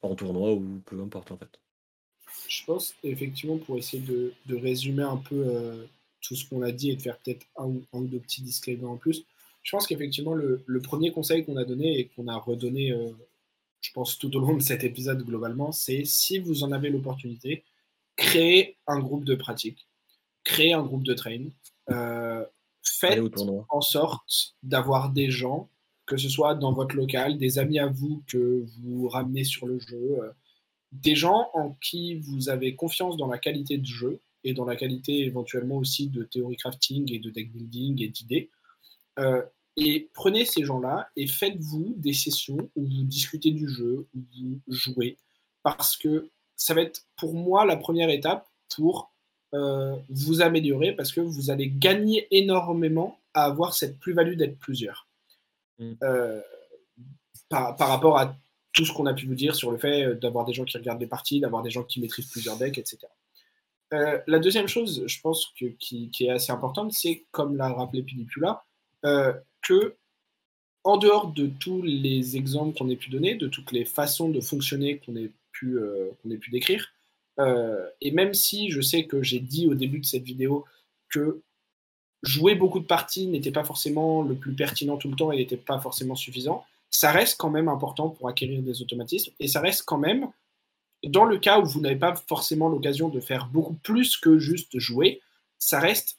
[0.01, 1.59] En tournoi ou peu importe en fait.
[2.47, 5.85] Je pense effectivement pour essayer de, résumer un peu euh,
[6.21, 8.97] tout ce qu'on a dit et de faire peut-être un, ou deux petits disclaimers en
[8.97, 9.25] plus,
[9.63, 13.09] je pense qu'effectivement le, premier conseil qu'on a donné et qu'on a redonné, euh,
[13.81, 17.63] je pense tout au long de cet épisode globalement, c'est si vous en avez l'opportunité,
[18.19, 19.87] créer un groupe de pratique,
[20.43, 21.45] créer un groupe de train,
[21.89, 22.45] euh,
[22.83, 23.23] faites
[23.69, 25.69] en sorte d'avoir des gens,
[26.05, 29.79] que ce soit dans votre local, des amis à vous que vous ramenez sur le
[29.79, 30.31] jeu, euh,
[30.91, 34.75] des gens en qui vous avez confiance dans la qualité de jeu et dans la
[34.75, 38.49] qualité éventuellement aussi de théorie crafting et de deck building et d'idées.
[39.17, 39.41] Euh,
[39.77, 44.59] et prenez ces gens-là et faites-vous des sessions où vous discutez du jeu, où vous
[44.67, 45.17] jouez,
[45.63, 46.29] parce que
[46.59, 48.45] ça va être pour moi la première étape
[48.75, 49.11] pour
[49.55, 55.07] euh, vous améliorer parce que vous allez gagner énormément à avoir cette plus-value d'être plusieurs.
[55.79, 55.93] Mm.
[56.03, 56.41] Euh,
[57.47, 58.35] par, rapport à
[58.73, 60.99] tout ce qu'on a pu vous dire sur le fait d'avoir des gens qui regardent
[60.99, 62.99] des parties, d'avoir des gens qui maîtrisent plusieurs decks, etc.
[63.93, 68.03] Euh, la deuxième chose, je pense, que, qui, est assez importante, c'est, comme l'a rappelé
[68.03, 68.63] Pilipula,
[69.01, 69.95] que
[70.83, 74.41] en dehors de tous les exemples qu'on ait pu donner, de toutes les façons de
[74.41, 75.31] fonctionner qu'on ait
[75.63, 76.87] euh, qu'on ait pu décrire.
[77.39, 80.65] Euh, et même si je sais que j'ai dit au début de cette vidéo
[81.09, 81.41] que
[82.21, 85.57] jouer beaucoup de parties n'était pas forcément le plus pertinent tout le temps et n'était
[85.57, 89.83] pas forcément suffisant, ça reste quand même important pour acquérir des automatismes et ça reste
[89.83, 90.29] quand même
[91.03, 94.77] dans le cas où vous n'avez pas forcément l'occasion de faire beaucoup plus que juste
[94.79, 95.21] jouer,
[95.57, 96.17] ça reste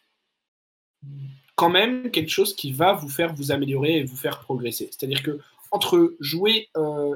[1.54, 4.88] quand même quelque chose qui va vous faire vous améliorer et vous faire progresser.
[4.90, 5.38] C'est-à-dire que
[5.70, 6.68] entre jouer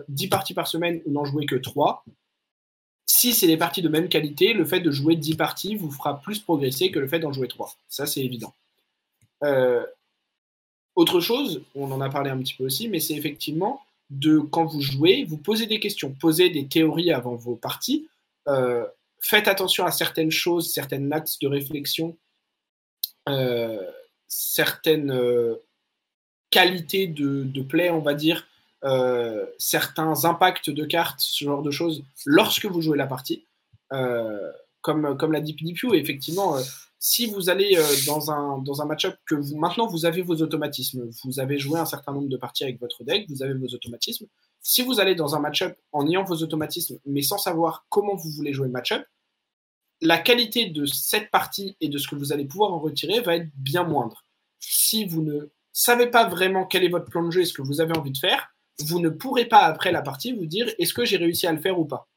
[0.09, 2.05] 10 parties par semaine ou n'en jouer que 3,
[3.07, 6.21] si c'est des parties de même qualité, le fait de jouer 10 parties vous fera
[6.21, 7.75] plus progresser que le fait d'en jouer 3.
[7.89, 8.53] Ça, c'est évident.
[9.43, 9.85] Euh,
[10.95, 13.81] autre chose, on en a parlé un petit peu aussi, mais c'est effectivement
[14.11, 18.09] de quand vous jouez, vous posez des questions, posez des théories avant vos parties,
[18.49, 18.87] euh,
[19.21, 22.17] faites attention à certaines choses, certains axes de réflexion,
[23.29, 23.91] euh,
[24.29, 25.11] certaines
[26.55, 28.47] qualités de, de play, on va dire,
[28.85, 33.45] euh, certains impacts de cartes, ce genre de choses, lorsque vous jouez la partie.
[33.93, 36.63] Euh, comme, comme l'a dit Pidipiu, effectivement, euh,
[37.01, 37.77] si vous allez
[38.07, 41.81] dans un, dans un match-up que vous, maintenant vous avez vos automatismes, vous avez joué
[41.81, 44.27] un certain nombre de parties avec votre deck, vous avez vos automatismes.
[44.61, 48.31] Si vous allez dans un match-up en ayant vos automatismes, mais sans savoir comment vous
[48.31, 49.05] voulez jouer le match-up,
[50.01, 53.37] la qualité de cette partie et de ce que vous allez pouvoir en retirer va
[53.37, 54.25] être bien moindre.
[54.61, 57.63] Si vous ne savez pas vraiment quel est votre plan de jeu et ce que
[57.63, 60.95] vous avez envie de faire, vous ne pourrez pas après la partie vous dire est-ce
[60.95, 62.09] que j'ai réussi à le faire ou pas.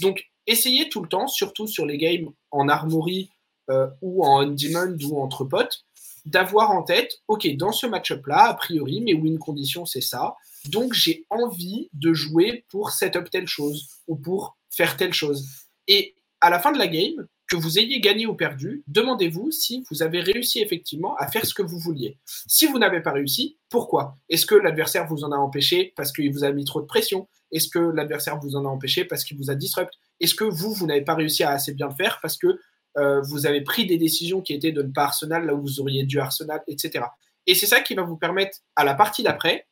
[0.00, 3.30] Donc essayez tout le temps, surtout sur les games en armory
[3.70, 5.84] euh, ou en on-demand ou entre potes,
[6.24, 10.36] d'avoir en tête, ok, dans ce match-up-là, a priori, mes win conditions, c'est ça.
[10.66, 15.48] Donc j'ai envie de jouer pour setup telle chose ou pour faire telle chose.
[15.88, 19.84] Et à la fin de la game, que vous ayez gagné ou perdu, demandez-vous si
[19.90, 22.16] vous avez réussi effectivement à faire ce que vous vouliez.
[22.46, 24.16] Si vous n'avez pas réussi, pourquoi?
[24.28, 27.28] Est-ce que l'adversaire vous en a empêché parce qu'il vous a mis trop de pression?
[27.50, 29.92] Est-ce que l'adversaire vous en a empêché parce qu'il vous a disrupt?
[30.20, 32.60] Est-ce que vous, vous n'avez pas réussi à assez bien le faire parce que
[32.98, 35.80] euh, vous avez pris des décisions qui étaient de ne pas Arsenal là où vous
[35.80, 37.04] auriez dû Arsenal, etc.
[37.48, 39.66] Et c'est ça qui va vous permettre à la partie d'après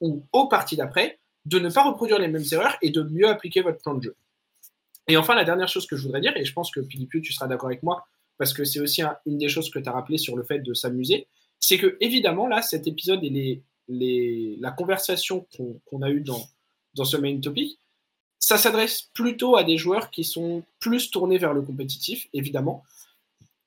[0.00, 3.60] ou aux parties d'après de ne pas reproduire les mêmes erreurs et de mieux appliquer
[3.60, 4.16] votre plan de jeu.
[5.08, 7.32] Et enfin, la dernière chose que je voudrais dire, et je pense que Philippe, tu
[7.32, 8.06] seras d'accord avec moi,
[8.38, 10.74] parce que c'est aussi une des choses que tu as rappelé sur le fait de
[10.74, 11.26] s'amuser,
[11.60, 15.46] c'est que évidemment, là, cet épisode et les, la conversation
[15.88, 16.42] qu'on a eue dans,
[16.94, 17.78] dans ce main topic,
[18.38, 22.84] ça s'adresse plutôt à des joueurs qui sont plus tournés vers le compétitif, évidemment.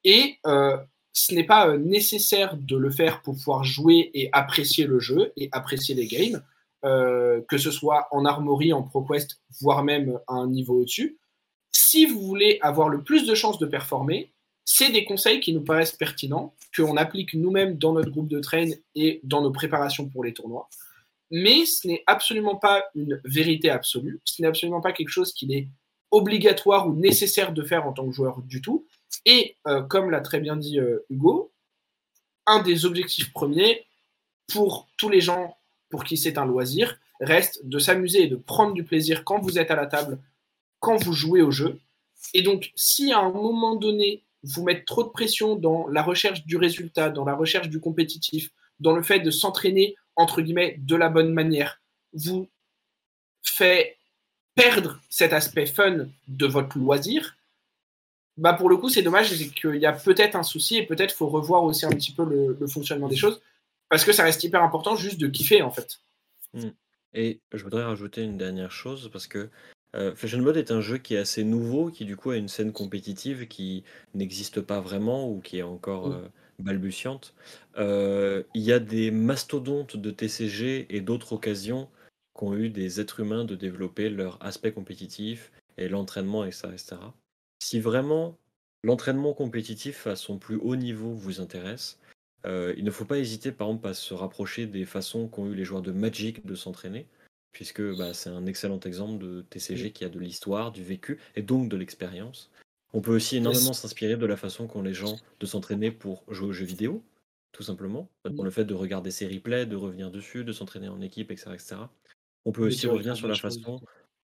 [0.04, 0.78] Et euh,
[1.14, 5.34] ce n'est pas euh, nécessaire de le faire pour pouvoir jouer et apprécier le jeu
[5.36, 6.44] et apprécier les games,
[6.86, 11.18] euh, que ce soit en armory, en ProQuest, voire même à un niveau au-dessus
[11.98, 14.32] si vous voulez avoir le plus de chances de performer,
[14.66, 18.68] c'est des conseils qui nous paraissent pertinents, qu'on applique nous-mêmes dans notre groupe de train
[18.94, 20.70] et dans nos préparations pour les tournois.
[21.32, 25.52] Mais ce n'est absolument pas une vérité absolue, ce n'est absolument pas quelque chose qui
[25.56, 25.68] est
[26.12, 28.86] obligatoire ou nécessaire de faire en tant que joueur du tout.
[29.26, 31.52] Et euh, comme l'a très bien dit euh, Hugo,
[32.46, 33.88] un des objectifs premiers
[34.54, 35.58] pour tous les gens
[35.90, 39.58] pour qui c'est un loisir reste de s'amuser et de prendre du plaisir quand vous
[39.58, 40.20] êtes à la table
[40.80, 41.80] quand vous jouez au jeu.
[42.34, 46.46] Et donc, si à un moment donné, vous mettez trop de pression dans la recherche
[46.46, 50.96] du résultat, dans la recherche du compétitif, dans le fait de s'entraîner, entre guillemets, de
[50.96, 51.82] la bonne manière,
[52.14, 52.48] vous
[53.44, 53.98] fait
[54.56, 57.38] perdre cet aspect fun de votre loisir,
[58.38, 61.12] bah pour le coup, c'est dommage, c'est qu'il y a peut-être un souci et peut-être
[61.12, 63.42] faut revoir aussi un petit peu le, fonctionnement des choses,
[63.90, 66.00] parce que ça reste hyper important juste de kiffer, en fait.
[66.54, 66.70] Mmh.
[67.14, 69.50] Et je voudrais rajouter une dernière chose, parce que
[69.96, 72.50] euh, Fashion Mode est un jeu qui est assez nouveau, qui du coup a une
[72.50, 73.84] scène compétitive qui
[74.14, 76.28] n'existe pas vraiment ou qui est encore euh,
[76.60, 77.34] balbutiante.
[77.78, 81.90] Euh, il y a des mastodontes de TCG et d'autres occasions
[82.38, 86.96] qui ont eu des êtres humains de développer leur aspect compétitif et l'entraînement, etc., etc.
[87.60, 88.38] Si vraiment
[88.84, 92.00] l'entraînement compétitif à son plus haut niveau vous intéresse,
[92.46, 95.66] il ne faut pas hésiter par exemple à se rapprocher des façons qu'ont eu les
[95.66, 97.06] joueurs de Magic de s'entraîner
[97.58, 101.42] puisque bah, c'est un excellent exemple de TCG qui a de l'histoire, du vécu et
[101.42, 102.52] donc de l'expérience.
[102.94, 106.50] On peut aussi énormément s'inspirer de la façon qu'ont les gens de s'entraîner pour jouer
[106.50, 107.04] aux jeux vidéo,
[107.54, 108.12] tout simplement.
[108.36, 111.50] Pour le fait de regarder ses replays, de revenir dessus, de s'entraîner en équipe, etc.
[111.56, 111.76] etc.
[112.46, 113.82] On peut aussi revenir sur la façon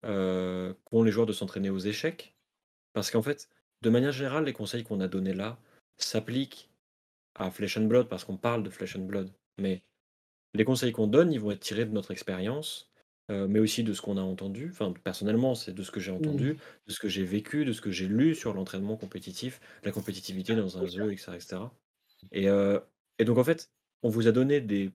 [0.06, 2.34] euh, qu'ont les joueurs de s'entraîner aux échecs.
[2.94, 3.50] Parce qu'en fait,
[3.82, 5.60] de manière générale, les conseils qu'on a donnés là
[5.98, 6.70] s'appliquent
[7.36, 9.30] à Flesh and Blood parce qu'on parle de Flesh and Blood.
[9.58, 9.84] Mais
[10.54, 12.87] les conseils qu'on donne, ils vont être tirés de notre expérience
[13.30, 14.70] euh, mais aussi de ce qu'on a entendu.
[14.72, 16.16] Enfin, personnellement, c'est de ce que j'ai mmh.
[16.16, 16.58] entendu,
[16.88, 20.56] de ce que j'ai vécu, de ce que j'ai lu sur l'entraînement compétitif, la compétitivité
[20.56, 21.40] dans un jeu, etc.
[22.32, 22.80] Et, euh,
[23.20, 23.72] et donc, en fait,
[24.04, 24.92] on vous a donné des,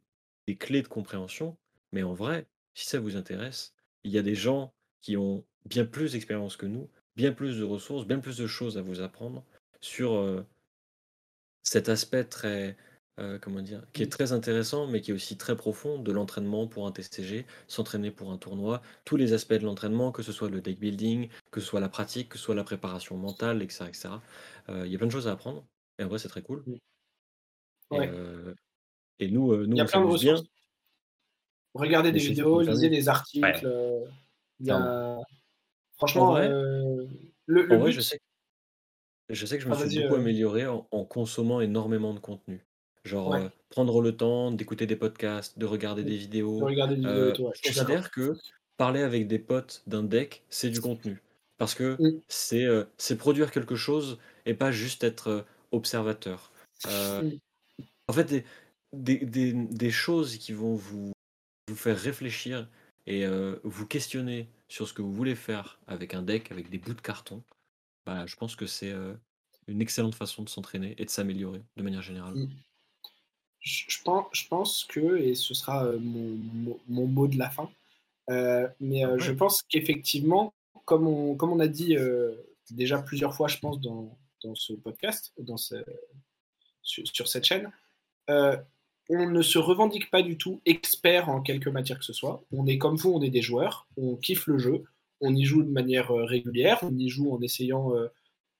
[0.47, 1.57] des clés de compréhension,
[1.93, 3.75] mais en vrai, si ça vous intéresse,
[4.05, 7.65] il y a des gens qui ont bien plus d'expérience que nous, bien plus de
[7.65, 9.45] ressources, bien plus de choses à vous apprendre
[9.81, 10.43] sur euh,
[11.63, 12.77] cet aspect très
[13.21, 16.67] euh, comment dire, qui est très intéressant, mais qui est aussi très profond, de l'entraînement
[16.67, 20.49] pour un TCG, s'entraîner pour un tournoi, tous les aspects de l'entraînement, que ce soit
[20.49, 23.85] le deck building, que ce soit la pratique, que ce soit la préparation mentale, etc.
[23.89, 24.09] etc.
[24.71, 25.65] Euh, Il y a plein de choses à apprendre,
[25.99, 26.65] et en vrai, c'est très cool.
[27.93, 28.55] Et, euh,
[29.19, 30.13] et nous, nous Il y a on plein de bien.
[30.13, 30.49] ressources.
[31.75, 33.45] Regardez des vidéos, lisez des articles.
[33.45, 33.61] Ouais.
[34.61, 35.17] il y a...
[35.19, 35.25] En
[35.97, 37.09] Franchement, vrai, le,
[37.47, 37.93] le en vrai, but.
[37.93, 38.19] je sais,
[39.29, 42.67] je sais que je me Ah, suis beaucoup amélioré en, en consommant énormément de contenu.
[43.05, 46.17] Genre Ouais, euh, prendre le temps d'écouter des podcasts, de regarder des
[46.59, 46.65] de vidéos.
[46.65, 48.39] regarder des vidéos et Euh, tout, ouais, je considère que
[48.77, 51.23] parler avec des potes d'un deck, c'est du contenu.
[51.59, 52.85] Parce que Mm, c'est euh,
[53.19, 55.43] produire quelque chose et pas juste être euh,
[55.73, 56.53] observateur.
[57.19, 57.39] Mm,
[58.09, 58.45] en fait, des,
[58.93, 61.13] des, des- des choses qui vont vous,
[61.69, 62.71] vous faire réfléchir
[63.07, 63.27] et
[63.65, 67.01] vous questionner sur ce que vous voulez faire avec un deck, avec des bouts de
[67.03, 67.45] carton,
[68.07, 68.95] bah, je pense que c'est
[69.69, 72.39] une excellente façon de s'entraîner et de s'améliorer de manière générale.
[72.41, 72.63] mm.
[73.63, 77.49] Je, pense, je pense que, et ce sera euh, mon, mon- mon mot de la
[77.49, 77.71] fin,
[78.31, 80.53] euh, mais euh, je pense qu'effectivement,
[80.85, 82.35] comme on, comme on a dit euh,
[82.71, 85.77] déjà plusieurs fois, je pense, dans, dans ce podcast, dans ce,
[86.83, 87.71] sur, sur cette chaîne,
[88.29, 92.43] on ne se revendique pas du tout expert en quelque matière que ce soit.
[92.53, 94.85] On est comme vous, on est des joueurs, on kiffe le jeu,
[95.21, 97.93] on y joue de manière régulière, on y joue en essayant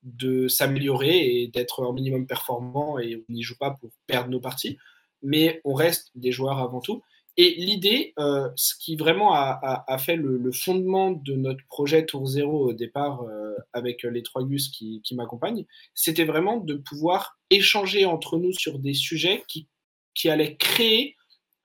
[0.03, 4.41] de s'améliorer et d'être un minimum performant et on n'y joue pas pour perdre nos
[4.41, 4.79] parties,
[5.23, 7.03] mais on reste des joueurs avant tout.
[7.39, 12.69] Et l'idée, euh, ce qui vraiment a, fait le, fondement de notre projet Tour Zéro
[12.69, 18.05] au départ euh, avec les trois gus qui, qui m'accompagnent, c'était vraiment de pouvoir échanger
[18.05, 19.67] entre nous sur des sujets qui,
[20.15, 21.17] qui allaient créer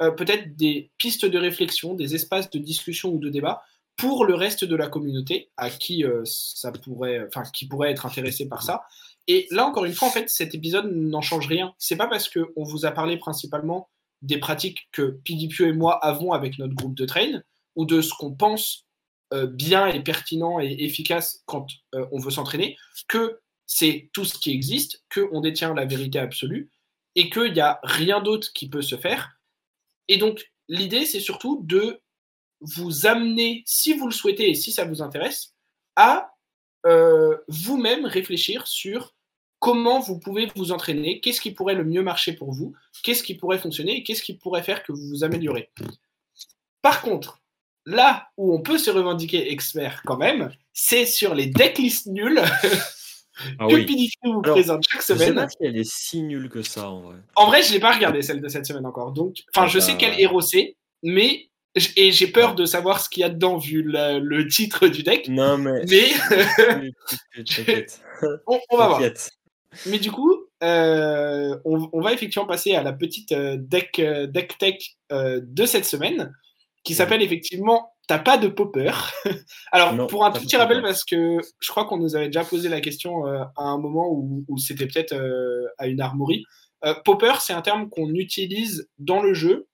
[0.02, 3.62] euh, peut-être des pistes de réflexion, des espaces de discussion ou de débat
[3.98, 8.06] pour le reste de la communauté à qui euh, ça pourrait, enfin qui pourrait être
[8.06, 8.84] intéressé par ça.
[9.28, 11.74] Et là encore une fois, en fait, cet épisode n'en change rien.
[11.80, 13.90] C'est pas parce que on vous a parlé principalement
[14.22, 17.42] des pratiques que PDPU et moi avons avec notre groupe de train
[17.76, 18.88] ou de ce qu'on pense
[19.34, 22.78] euh, bien et pertinent et efficace quand euh, on veut s'entraîner
[23.08, 26.72] que c'est tout ce qui existe, qu'on détient la vérité absolue
[27.16, 29.38] et qu'il n'y a rien d'autre qui peut se faire.
[30.08, 32.00] Et donc, l'idée, c'est surtout de
[32.62, 35.54] vous amener, si vous le souhaitez et si ça vous intéresse,
[35.96, 36.34] à
[36.86, 39.14] euh, vous-même réfléchir sur
[39.60, 43.36] comment vous pouvez vous entraîner, qu'est-ce qui pourrait le mieux marcher pour vous, qu'est-ce qui
[43.36, 45.72] pourrait fonctionner et qu'est-ce qui pourrait faire que vous vous améliorez.
[46.82, 47.42] Par contre,
[47.86, 52.42] là où on peut se revendiquer expert quand même, c'est sur les decklists nuls
[53.60, 53.86] Ah que oui.
[53.86, 55.36] PDQ vous Alors, présente chaque Je sais semaine.
[55.36, 57.18] pas si elle est si nulle que ça en vrai.
[57.36, 59.12] En vrai, je l'ai pas regardé celle de cette semaine encore.
[59.12, 59.98] Donc, enfin, Ah je sais bah.
[60.00, 61.50] quel héros c'est, mais
[61.96, 65.04] et j'ai peur de savoir ce qu'il y a dedans vu le, le titre du
[65.04, 65.28] deck.
[65.30, 66.10] Non mais Mais
[68.48, 69.02] on, on va voir.
[69.86, 74.28] Mais du coup, euh, on, on va effectivement passer à la petite euh, deck, euh,
[74.28, 76.34] deck tech euh, de cette semaine,
[76.84, 78.94] qui s'appelle effectivement T'as pas de popper.
[79.74, 82.70] Alors, Non, pour un petit rappel, parce que je crois qu'on nous avait déjà posé
[82.70, 85.14] la question euh, à un moment où, où c'était peut-être
[85.78, 86.46] à une armory.
[86.86, 89.68] Euh, popper, c'est un terme qu'on utilise dans le jeu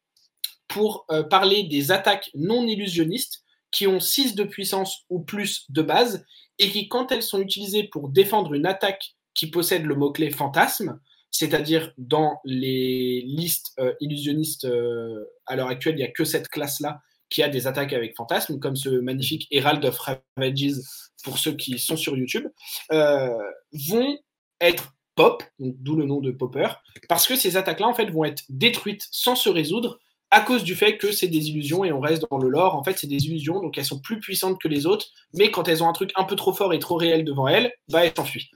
[0.74, 5.84] pour euh, parler des attaques non illusionnistes qui ont 6 de puissance ou plus de
[5.84, 6.26] base
[6.57, 10.99] et qui, quand elles sont utilisées pour défendre une attaque qui possède le mot-clé fantasme,
[11.30, 16.47] c'est-à-dire dans les listes euh, illusionnistes euh, à l'heure actuelle, il n'y a que cette
[16.47, 20.82] classe-là qui a des attaques avec fantasme, comme ce magnifique Herald of Ravages
[21.24, 22.47] pour ceux qui sont sur YouTube,
[22.91, 24.19] vont
[24.61, 26.67] être pop, d'où le nom de popper,
[27.09, 29.99] parce que ces attaques-là en fait vont être détruites sans se résoudre
[30.34, 32.75] à cause du fait que c'est des illusions et on reste dans le lore.
[32.75, 35.05] En fait, c'est des illusions, donc elles sont plus puissantes que les autres,
[35.36, 37.71] mais quand elles ont un truc un peu trop fort et trop réel devant elles,
[37.88, 38.49] bah elles s'enfuient.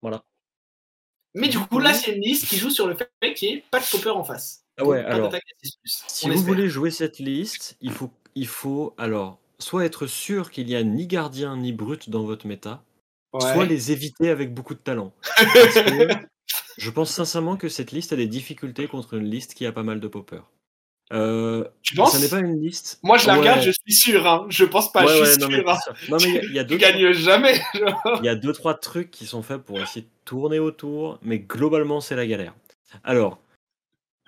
[0.00, 0.24] Voilà.
[1.34, 3.64] Mais du coup, là, c'est une liste qui joue sur le fait qu'il n'y ait
[3.70, 4.64] pas de popper en face.
[4.78, 5.72] Ah ouais, Donc, alors, d'attaque à 6+.
[5.84, 6.54] Si On vous espère.
[6.54, 10.82] voulez jouer cette liste, il faut, il faut alors soit être sûr qu'il n'y a
[10.82, 12.82] ni gardien ni brut dans votre méta,
[13.38, 15.12] soit les éviter avec beaucoup de talent.
[15.36, 16.31] Parce que
[16.82, 19.82] je pense sincèrement que cette liste a des difficultés contre une liste qui a pas
[19.84, 20.44] mal de poppers.
[21.12, 22.98] Euh, Tu penses ça n'est pas une liste?
[23.02, 23.40] Moi, je la Ouais.
[23.40, 24.26] regarde, je suis sûr.
[24.26, 24.46] Hein.
[24.48, 25.76] Je pense pas, Ouais, je ouais, suis non, mais sûr.
[25.84, 26.10] c'est sûr.
[26.10, 27.60] Non, mais il y a- il y, a Tu trois- gagnes jamais.
[28.20, 31.38] il y a deux, trois trucs qui sont faits pour essayer de tourner autour, mais
[31.38, 32.54] globalement, c'est la galère.
[33.04, 33.38] Alors,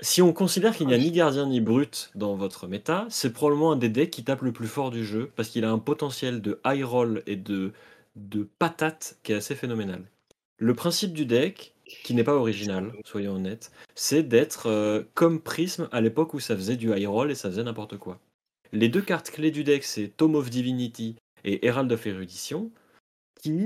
[0.00, 3.72] si on considère qu'il n'y a ni gardien ni brut dans votre méta, c'est probablement
[3.72, 6.42] un des decks qui tape le plus fort du jeu, parce qu'il a un potentiel
[6.42, 7.72] de high roll et de,
[8.16, 10.02] de patate qui est assez phénoménal.
[10.58, 15.88] Le principe du deck, qui n'est pas original, soyons honnêtes, c'est d'être euh, comme Prism
[15.92, 18.18] à l'époque où ça faisait du high roll et ça faisait n'importe quoi.
[18.72, 22.70] Les deux cartes clés du deck, c'est Tome of Divinity et Herald of Erudition,
[23.40, 23.64] qui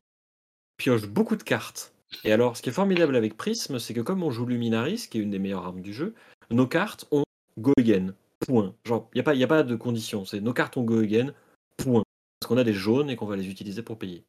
[0.77, 1.93] piochent beaucoup de cartes
[2.25, 5.19] Et alors, ce qui est formidable avec Prism, c'est que comme on joue Luminaris, qui
[5.19, 6.15] est une des meilleures armes du jeu,
[6.51, 7.25] nos cartes ont
[7.59, 7.73] go.
[8.47, 8.75] Point.
[8.85, 10.25] Genre, il n'y a, pas- y a pas de condition.
[10.25, 11.03] C'est nos cartes ont go.
[11.77, 12.03] Point.
[12.41, 14.25] Parce qu'on a des jaunes et qu'on va les utiliser pour payer.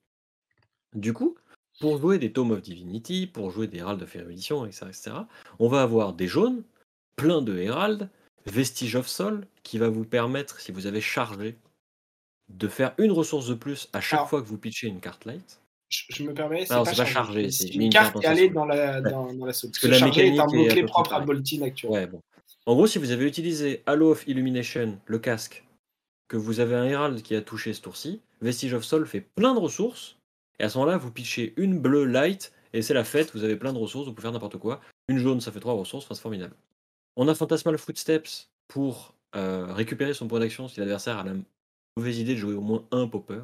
[0.95, 1.35] Du coup,
[1.79, 5.11] pour jouer des Tome of Divinity, pour jouer des Herald of Erudition, etc., etc.,
[5.59, 6.63] on va avoir des jaunes,
[7.15, 8.09] plein de Herald,
[8.45, 11.55] Vestige of Sol, qui va vous permettre, si vous avez chargé,
[12.49, 15.25] de faire une ressource de plus à chaque Alors- fois que vous pitchez une carte
[15.25, 15.59] light.
[15.89, 17.49] Je, je me permets, c'est pas, c'est pas chargé.
[17.49, 18.53] C'est une carte qui dans soupe.
[18.53, 19.09] dans la, Ouais.
[19.09, 19.71] dans, la soupe.
[19.71, 21.19] Parce que la est un mécanique est à mot-clé propre à.
[21.21, 21.91] Boltin actuel.
[21.91, 22.21] Ouais, bon.
[22.67, 25.63] En gros, si vous avez utilisé Halo of Illumination, le casque,
[26.27, 29.55] que vous avez un Herald qui a touché ce tour-ci, Vestige of Sol fait plein
[29.55, 30.17] de ressources,
[30.59, 33.55] et à ce moment-là, vous pitchez une bleue light, et c'est la fête, vous avez
[33.55, 34.81] plein de ressources, vous pouvez faire n'importe quoi.
[35.07, 36.55] Une jaune, ça fait trois ressources, c'est formidable.
[37.15, 41.33] On a Phantasmal Footsteps pour euh, récupérer son point d'action si l'adversaire a la
[41.97, 43.41] mauvaise idée de jouer au moins un popper.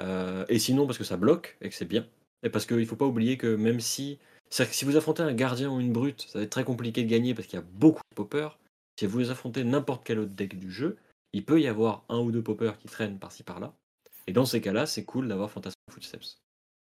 [0.00, 2.06] Euh, et sinon, parce que ça bloque, et que c'est bien.
[2.42, 4.18] Et parce qu'il ne faut pas oublier que même si
[4.50, 7.08] que si vous affrontez un gardien ou une brute, ça va être très compliqué de
[7.08, 8.58] gagner parce qu'il y a beaucoup de poppers.
[8.98, 10.96] Si vous affrontez n'importe quel autre deck du jeu,
[11.32, 13.74] il peut y avoir un ou deux poppers qui traînent par-ci par-là.
[14.26, 16.42] Et dans ces cas-là, c'est cool d'avoir Phantasmal Footsteps.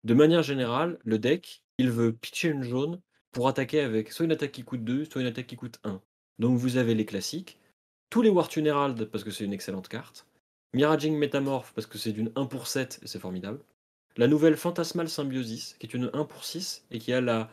[0.04, 3.00] De manière générale, le deck, il veut pitcher une jaune
[3.32, 6.00] pour attaquer avec soit une attaque qui coûte 2, soit une attaque qui coûte 1.
[6.38, 7.58] Donc vous avez les classiques,
[8.10, 10.26] tous les Wartune Herald parce que c'est une excellente carte,
[10.74, 13.60] Miraging Metamorph parce que c'est d'une 1 pour 7 et c'est formidable,
[14.16, 17.50] la nouvelle Phantasmal Symbiosis qui est une 1 pour 6 et qui a la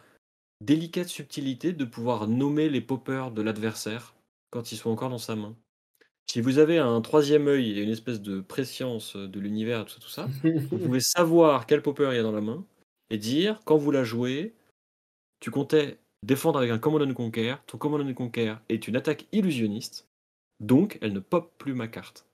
[0.61, 4.15] délicate subtilité de pouvoir nommer les poppers de l'adversaire
[4.49, 5.55] quand ils sont encore dans sa main.
[6.27, 9.99] Si vous avez un troisième œil et une espèce de préscience de l'univers, tout ça,
[9.99, 10.27] tout ça,
[10.71, 12.65] vous pouvez savoir quel popper il y a dans la main
[13.09, 14.55] et dire, quand vous la jouez,
[15.39, 19.27] tu comptais défendre avec un Command and Conquer, ton Command and Conquer est une attaque
[19.31, 20.07] illusionniste,
[20.59, 22.25] donc elle ne pop plus ma carte.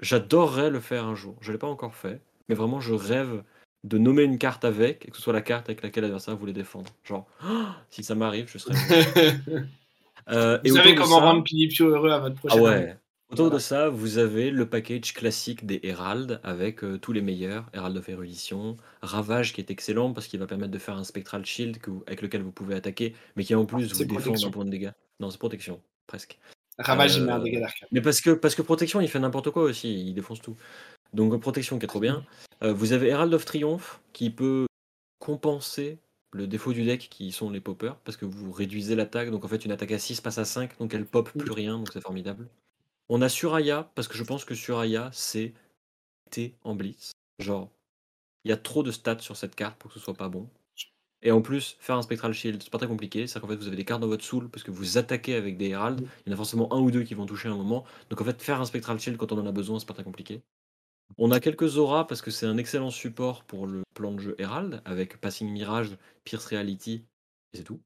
[0.00, 3.42] J'adorerais le faire un jour, je ne l'ai pas encore fait, mais vraiment je rêve
[3.84, 6.52] de nommer une carte avec, et que ce soit la carte avec laquelle l'adversaire voulait
[6.52, 6.90] défendre.
[7.04, 7.26] Genre,
[7.90, 8.74] si ça m'arrive, je serais...
[10.30, 12.96] Euh, et Vous autour savez comment ça- rendre Pinipio heureux à votre Ah prochaine ouais.
[13.28, 13.56] Autour Voilà.
[13.56, 17.96] de ça, vous avez le package classique des Herald avec euh, tous les meilleurs, Herald
[17.96, 21.78] of Erudition, Ravage qui est excellent parce qu'il va permettre de faire un Spectral Shield
[21.78, 24.50] que vous- avec lequel vous pouvez attaquer, mais qui en plus c'est vous défend d'un
[24.50, 24.92] point de dégâts.
[25.18, 26.38] Non, c'est protection, presque.
[26.78, 27.88] Ravage, il met un Euh, dégât d'arcade.
[27.90, 30.56] Mais parce que, parce que protection, il fait n'importe quoi aussi, il défonce tout.
[31.12, 32.24] Donc euh, protection qui est trop bien.
[32.62, 34.66] Euh, vous avez Herald of Triomphe qui peut
[35.18, 35.98] compenser
[36.32, 39.48] le défaut du deck qui sont les poppers, parce que vous réduisez l'attaque, donc en
[39.48, 42.00] fait une attaque à 6 passe à 5, donc elle pop plus rien, donc c'est
[42.00, 42.48] formidable.
[43.08, 45.54] On a Suraya, parce que je pense que Suraya c'est
[46.30, 47.12] T en blitz.
[47.38, 47.70] Genre,
[48.44, 50.48] il y a trop de stats sur cette carte pour que ce soit pas bon.
[51.22, 53.26] Et en plus, faire un Spectral Shield, c'est pas très compliqué.
[53.26, 55.56] C'est qu'en fait, vous avez des cartes dans votre soul parce que vous attaquez avec
[55.56, 56.06] des Herald.
[56.24, 57.84] Il y en a forcément un ou deux qui vont toucher à un moment.
[58.10, 60.04] Donc en fait, faire un Spectral Shield quand on en a besoin, c'est pas très
[60.04, 60.42] compliqué.
[61.18, 64.34] On a quelques auras parce que c'est un excellent support pour le plan de jeu
[64.38, 67.06] Herald avec Passing Mirage, Pierce Reality,
[67.52, 67.80] et c'est tout.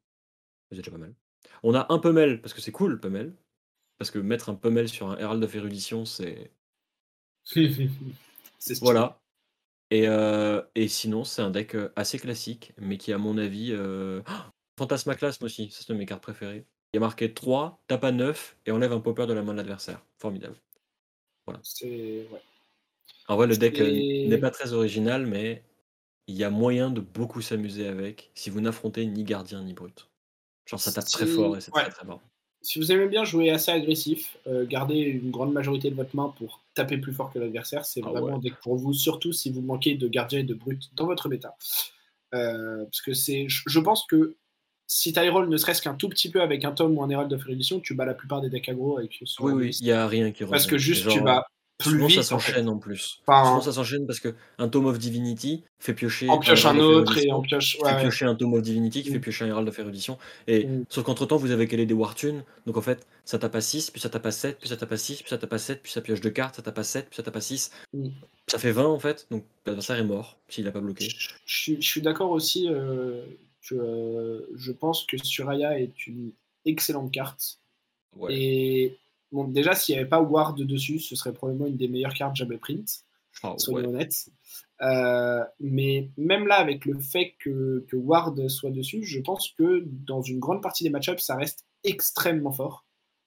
[0.71, 1.14] C'est déjà pas mal.
[1.62, 3.35] On a un Pummel parce que c'est cool, Pummel.
[3.99, 6.51] Parce que mettre un Pummel sur un Herald of Erudition, c'est.
[7.45, 8.79] c'est.
[8.81, 9.21] Voilà.
[9.91, 13.73] Et, euh, et sinon, c'est un deck euh, assez classique, mais qui, à mon avis.
[13.73, 14.23] Euh...
[14.27, 14.33] Oh
[14.79, 16.64] Fantasmaclasme aussi, ça, c'est une de mes cartes préférées.
[16.93, 19.53] Il y a marqué 3, tape à 9 et enlève un popper de la main
[19.53, 20.03] de l'adversaire.
[20.16, 20.57] Formidable.
[21.62, 22.41] C'est ouais.
[23.29, 25.63] En vrai, le deck euh, Et- n'est pas très original, mais
[26.27, 30.09] il y a moyen de beaucoup s'amuser avec si vous n'affrontez ni gardien ni brute.
[30.67, 31.83] Genre, ça tape très fort et c'est ouais.
[31.83, 32.21] très très bon.
[32.63, 36.33] Si vous aimez bien jouer assez agressif, euh, garder une grande majorité de votre main
[36.39, 38.33] pour taper plus fort que l'adversaire, c'est Ah vraiment ouais.
[38.35, 41.29] un deck pour vous, surtout si vous manquez de gardien et de brut dans votre
[41.29, 41.57] méta.
[42.35, 44.37] Euh, parce que c'est, je pense que
[44.87, 47.33] si tu roll ne serait-ce qu'un tout petit peu avec un tome ou un Herald
[47.33, 49.85] of Erudition, tu bats la plupart des decks aggro avec ce Oui, de oui, il
[49.85, 50.71] n'y a rien qui Parce revient.
[50.71, 51.47] que juste Genre, tu bats
[51.81, 52.22] plus souvent, vite.
[52.22, 52.51] ça en fait.
[52.53, 53.20] s'enchaîne en, plus.
[53.26, 56.28] Enfin, souvent, ça s'enchaîne parce que un Tome of Divinity fait piocher.
[56.28, 57.76] en pioche un of autre et en pioche.
[57.83, 58.01] ouais, fait ouais.
[58.03, 59.12] piocher un Tome of Divinity, qui Mm.
[59.14, 60.18] fait piocher un Herald of Erudition.
[60.47, 60.85] Et, Mm.
[60.89, 62.45] Sauf qu'entre temps, vous avez calé des Wartunes.
[62.66, 64.93] Donc en fait, ça tape à 6, puis ça tape à 7, puis ça tape
[64.93, 66.85] à 6, puis ça tape à 7, puis ça pioche deux cartes, ça tape à
[66.85, 67.70] 7, puis ça tape à 6.
[67.93, 68.09] Mm.
[68.47, 69.26] Ça fait 20 en fait.
[69.31, 71.09] Donc l'adversaire est mort s'il n'a pas bloqué.
[71.47, 73.24] Je, je suis d'accord aussi euh,
[73.68, 76.33] que euh, je pense que Suraya est une
[76.64, 77.59] excellente carte.
[78.16, 78.35] Ouais.
[78.35, 78.99] Et
[79.33, 82.37] bon, déjà, s'il n'y avait pas Ward dessus, ce serait probablement une des meilleures cartes
[82.37, 83.05] jamais print,
[83.43, 83.95] Ah, soyons ouais.
[83.95, 84.28] honnêtes.
[84.83, 89.85] Euh, mais même là, avec le fait que, que Ward soit dessus, je pense que
[89.87, 92.85] dans une grande partie des match-ups, ça reste extrêmement fort.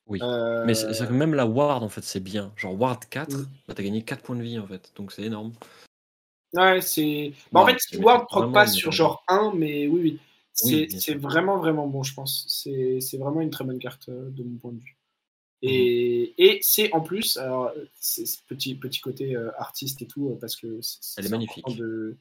[0.07, 0.19] Oui.
[0.21, 2.51] Euh, Mais c'est même la Ward en fait c'est bien.
[2.57, 3.47] Genre Ward 4, Mm.
[3.67, 4.91] bah, t'as gagné 4 points de vie en fait.
[4.97, 5.53] Donc c'est énorme.
[6.53, 7.33] Ouais, c'est.
[7.51, 10.19] Bah, en fait, Ward proc pas sur genre 1, mais oui, oui.
[10.51, 12.45] C'est Oui, vraiment, vraiment bon, je pense.
[12.47, 14.97] C'est c'est vraiment une très bonne carte euh, de mon point de vue.
[15.63, 15.69] Mhm.
[15.69, 20.29] Et, et c'est en plus, alors, c'est ce petit, petit côté euh, artiste et tout,
[20.29, 21.77] euh, parce que c'est Elle est c'est magnifique.
[21.77, 22.17] De,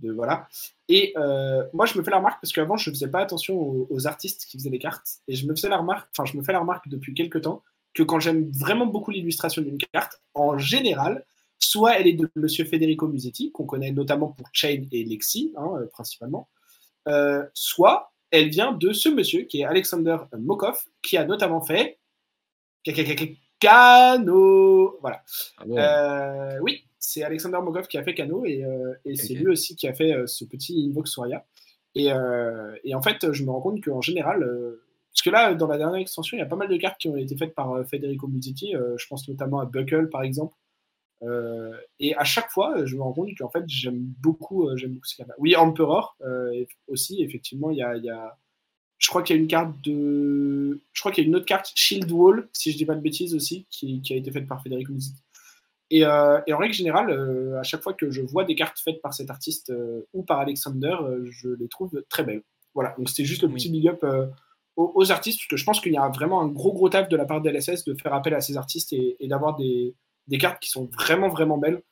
[0.00, 0.48] de voilà.
[0.88, 3.86] Et euh, moi, je me fais la remarque parce qu'avant, je ne faisais pas attention
[3.88, 5.20] aux, artistes qui faisaient les cartes.
[5.28, 7.62] Et je me faisais la remarque, enfin, je me fais la remarque depuis quelques temps
[7.94, 11.24] que quand j'aime vraiment beaucoup l'illustration d'une carte, en général,
[11.58, 15.70] soit elle est de Monsieur Federico Musetti, qu'on connaît notamment pour Chain et Lexi, hein,
[15.76, 16.48] euh, principalement,
[17.54, 21.98] soit elle vient de ce monsieur qui est Alexander Mokov, qui a notamment fait
[23.60, 24.98] Cano.
[25.00, 25.22] Voilà.
[25.58, 29.88] Ah oui, c'est Alexander Mogov qui a fait Cano et, euh, c'est lui aussi qui
[29.88, 31.44] a fait euh, ce petit Invox Soria.
[31.96, 34.40] Euh, et, en fait, je me rends compte qu'en général,
[35.12, 37.08] parce que là, dans la dernière extension, il y a pas mal de cartes qui
[37.08, 38.74] ont été faites par Federico Musetti.
[38.96, 40.54] je pense notamment à Buckle, par exemple.
[41.98, 45.22] et à chaque fois, je me rends compte qu'en fait, j'aime beaucoup, j'aime beaucoup ce
[45.38, 46.16] Oui, Emperor
[46.86, 48.38] aussi, effectivement, il y a,
[49.00, 50.78] je crois qu'il y a une carte de.
[50.92, 53.00] Je crois qu'il y a une autre carte, Shield Wall, si je dis pas de
[53.00, 55.22] bêtises aussi, qui, qui a été faite par Federico Musetti.
[55.92, 59.00] Euh, et, en règle générale, euh, à chaque fois que je vois des cartes faites
[59.00, 60.94] par cet artiste euh, ou par Alexander,
[61.30, 62.42] je les trouve très belles.
[62.74, 64.04] Voilà, donc c'était juste le petit big up
[64.76, 67.16] aux, artistes, parce que je pense qu'il y a vraiment un gros gros taf de
[67.16, 69.96] la part de LSS de faire appel à ces artistes et, d'avoir des,
[70.28, 71.82] des, cartes qui sont vraiment vraiment belles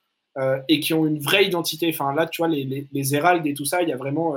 [0.68, 1.90] et qui ont une vraie identité.
[1.92, 4.36] Enfin là, tu vois, les, les, les Héraldes et tout ça, il y a vraiment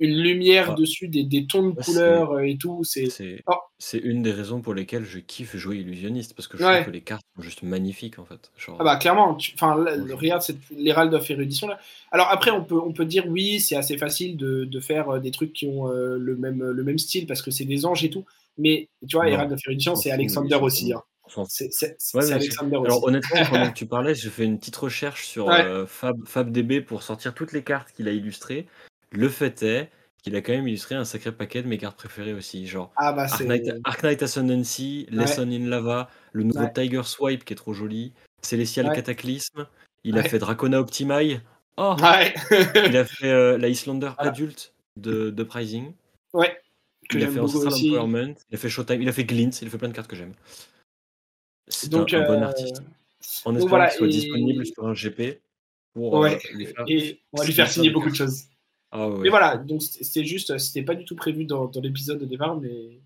[0.00, 0.74] une lumière ah.
[0.74, 2.82] dessus, des, des, tons de couleurs euh, et tout.
[2.84, 3.54] C'est oh.
[3.78, 6.90] c'est une des raisons pour lesquelles je kiffe jouer illusionniste parce que je trouve que
[6.90, 8.50] les cartes sont juste magnifiques en fait.
[8.56, 8.76] Genre...
[8.80, 10.42] Ah bah clairement, enfin le, regarde
[10.76, 11.78] l'Hérald of Erudition là.
[12.10, 15.20] Alors après on peut on peut dire oui c'est assez facile de, de, faire euh,
[15.20, 18.04] des trucs qui ont euh, le même le même style parce que c'est des anges
[18.04, 18.24] et tout.
[18.58, 20.92] Mais tu vois Herald of Erudition c'est Alexander aussi.
[20.92, 21.02] Hein.
[21.48, 21.70] C'est
[22.14, 22.86] Alexander aussi.
[22.86, 25.48] Alors honnêtement pendant que tu parlais je fais une petite recherche sur
[25.86, 28.66] Fab, FabDB pour sortir toutes les cartes qu'il a illustrées.
[29.14, 29.90] Le fait est
[30.22, 33.12] qu'il a quand même illustré un sacré paquet de mes cartes préférées aussi, genre ah
[33.12, 38.90] bah Knight, Ascendancy, Lesson in Lava, le nouveau Tiger Swipe qui est trop joli, Celestial
[38.94, 39.66] Cataclysme,
[40.02, 41.40] il a fait Dracona Optimi,
[41.76, 41.94] oh
[42.86, 45.92] il a fait euh, la Islander Adult de, de Pricing.
[46.32, 46.56] Ouais.
[47.12, 49.70] il a fait Ancestral Empowerment, il a fait Showtime, il a fait Glint, il a
[49.70, 50.32] fait plein de cartes que j'aime.
[51.68, 52.82] C'est un, bon euh, artiste.
[53.44, 55.40] En espérant qu'il soit disponible sur un GP
[55.92, 58.44] pour euh, faire, et on va lui faire signer beaucoup de choses.
[58.96, 62.60] Ah mais voilà, donc c'était juste, c'était pas du tout prévu dans, l'épisode de départ,
[62.60, 63.00] mais,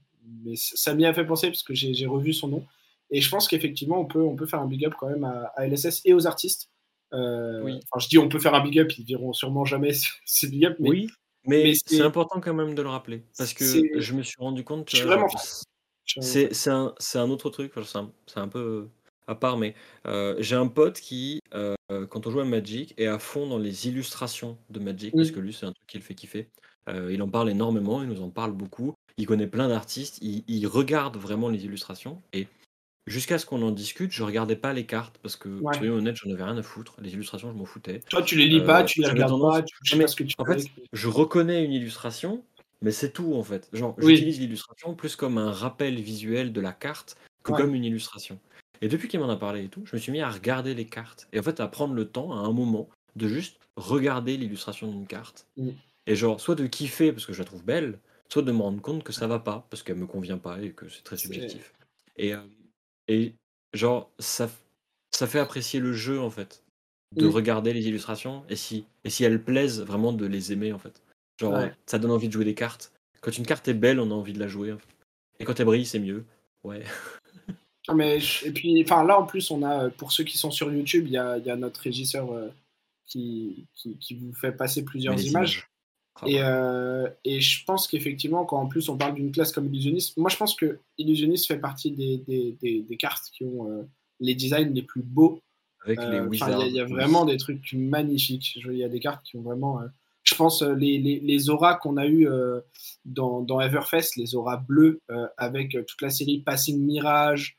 [0.44, 2.64] mais ça m'y a fait penser parce que j'ai revu son nom.
[3.10, 5.66] Et je pense qu'effectivement, on peut, on peut faire un big up quand même à,
[5.66, 6.68] LSS et aux artistes.
[7.14, 7.80] Euh, oui.
[7.90, 9.92] Enfin, je dis on peut faire un big up, ils diront sûrement jamais
[10.26, 10.76] ces big up.
[10.78, 11.08] Mais, oui,
[11.46, 13.24] mais, c'est important quand même de le rappeler.
[13.38, 14.96] Parce que je me suis rendu compte que.
[16.20, 17.72] C'est un, un, autre truc,
[18.26, 18.88] c'est un, peu
[19.28, 19.74] à part, mais
[20.06, 21.74] euh, j'ai un pote qui, euh,
[22.08, 25.38] quand on joue à Magic, est à fond dans les illustrations de Magic, parce que
[25.38, 26.48] lui, c'est un truc qui le fait kiffer.
[26.88, 28.94] Euh, il en parle énormément, il nous en parle beaucoup.
[29.18, 32.22] Il connaît plein d'artistes, il, regarde vraiment les illustrations.
[32.32, 32.46] Et
[33.06, 36.32] jusqu'à ce qu'on en discute, je regardais pas les cartes, parce que, soyons honnêtes, j'en
[36.32, 36.96] avais rien à foutre.
[37.02, 38.00] Les illustrations, je m'en foutais.
[38.08, 40.34] Toi, tu les lis pas, tu les regardes pas, tu sais pas ce que tu
[40.38, 42.44] En fait, je reconnais une illustration,
[42.80, 43.68] mais c'est tout, en fait.
[43.74, 48.38] Genre, j'utilise l'illustration plus comme un rappel visuel de la carte que comme une illustration.
[48.80, 50.86] Et depuis qu'il m'en a parlé et tout, je me suis mis à regarder les
[50.86, 51.28] cartes.
[51.32, 55.06] Et en fait, à prendre le temps, à un moment, de juste regarder l'illustration d'une
[55.06, 55.46] carte.
[55.56, 55.70] Mm.
[56.06, 57.98] Et genre, soit de kiffer parce que je la trouve belle,
[58.28, 60.70] soit de me rendre compte que ça va pas parce qu'elle me convient pas et
[60.70, 61.74] que c'est très subjectif.
[62.16, 62.40] Et, euh,
[63.08, 63.34] et
[63.74, 64.48] genre, ça,
[65.10, 66.62] ça fait apprécier le jeu en fait.
[67.16, 70.78] De regarder les illustrations et si, et si elles plaisent, vraiment de les aimer en
[70.78, 71.02] fait.
[71.40, 72.92] Genre, ça donne envie de jouer des cartes.
[73.22, 74.74] Quand une carte est belle, on a envie de la jouer.
[75.40, 76.24] Et quand elle brille, c'est mieux.
[76.64, 76.82] Ouais.
[77.94, 81.04] mais, et puis, enfin, là, en plus, on a, pour ceux qui sont sur YouTube,
[81.06, 82.48] il y a, y a, notre régisseur euh,
[83.06, 85.68] qui, qui, vous fait passer plusieurs images.
[86.26, 90.16] Et, euh, et, je pense qu'effectivement, quand en plus on parle d'une classe comme Illusionist,
[90.16, 93.82] moi je pense que Illusionist fait partie des, des, des, cartes qui ont euh,
[94.18, 95.40] les designs les plus beaux.
[95.84, 96.66] Avec les wizards.
[96.66, 98.56] Il y, a vraiment des trucs magnifiques.
[98.56, 99.80] Il y a des cartes qui ont vraiment.
[100.24, 102.28] je pense les, les, les auras qu'on a eu
[103.04, 105.00] dans, dans, Everfest, les auras bleues,
[105.36, 107.57] avec toute la série Passing Mirage,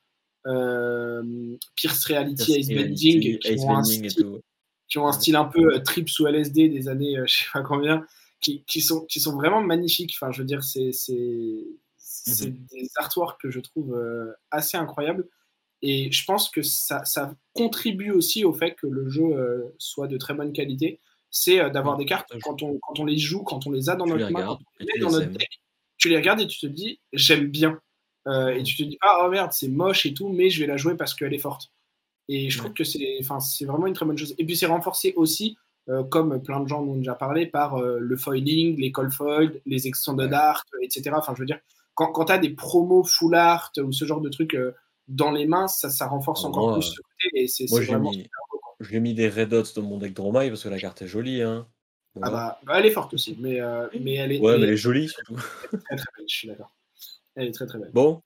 [1.75, 4.41] Pierce Reality, Ice Bending, qui, ont un style,
[4.87, 7.45] qui ont un style un peu euh, trip sous LSD des années, euh, je sais
[7.51, 8.05] pas combien,
[8.41, 10.15] qui, qui, sont, qui sont vraiment magnifiques.
[10.19, 12.65] Enfin, je veux dire, c'est c'est mhm.
[12.71, 13.97] des artworks que je trouve
[14.51, 15.27] assez incroyables.
[15.81, 20.17] Et je pense que ça, ça, contribue aussi au fait que le jeu soit de
[20.17, 20.99] très bonne qualité.
[21.31, 24.07] C'est d'avoir des cartes, quand on, quand on les joue, quand on les a dans
[24.07, 25.59] notre main, quand on les dans notre deck,
[25.99, 27.79] tu les regardes et tu te dis, j'aime bien.
[28.27, 30.67] Euh, et tu te dis, ah oh merde, c'est moche et tout, mais je vais
[30.67, 31.71] la jouer parce qu'elle est forte.
[32.27, 34.35] Et je trouve que c'est vraiment une très bonne chose.
[34.37, 35.57] Et puis c'est renforcé aussi,
[35.89, 39.59] euh, comme plein de gens ont déjà parlé, par euh, le foiling, les call foil,
[39.65, 41.11] les extended art, etc.
[41.15, 41.59] Enfin, je veux dire,
[41.95, 44.55] quand, quand tu as des promos full art ou ce genre de trucs
[45.07, 47.43] dans les mains, ça, ça renforce encore plus ce côté.
[47.43, 48.29] Et c'est vraiment mis,
[48.79, 51.41] J'ai mis des red dots dans mon deck Dromai parce que la carte est jolie.
[51.41, 51.67] Hein.
[52.21, 53.59] Ah bah, bah, elle est forte aussi, mais,
[53.99, 54.39] mais elle est.
[54.39, 55.35] Ouais, mais elle est jolie surtout.
[55.35, 56.71] très très belle, je suis d'accord.
[57.39, 57.91] Elle est très très belle.
[57.93, 58.21] Bon.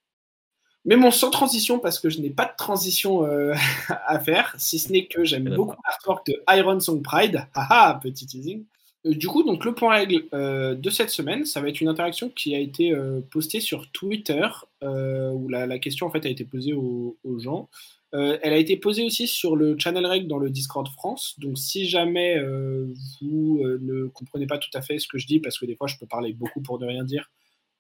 [0.86, 3.53] Mais bon, sans transition, parce que je n'ai pas de transition euh,
[3.89, 7.47] à faire, si ce n'est que j'aime beaucoup l'artwork de Iron Song Pride.
[7.55, 8.66] Haha, petit teasing.
[9.05, 12.30] Euh, du coup, donc le point règle de cette semaine, ça va être une interaction
[12.30, 12.93] qui a été
[13.32, 14.47] postée sur Twitter,
[14.82, 17.70] où la, la, question en fait a été posée aux, aux gens.
[18.14, 21.36] Euh, elle a été posée aussi sur le channel reg dans le Discord France.
[21.39, 25.26] Donc, si jamais euh, vous euh, ne comprenez pas tout à fait ce que je
[25.26, 27.32] dis, parce que des fois je peux parler beaucoup pour ne rien dire,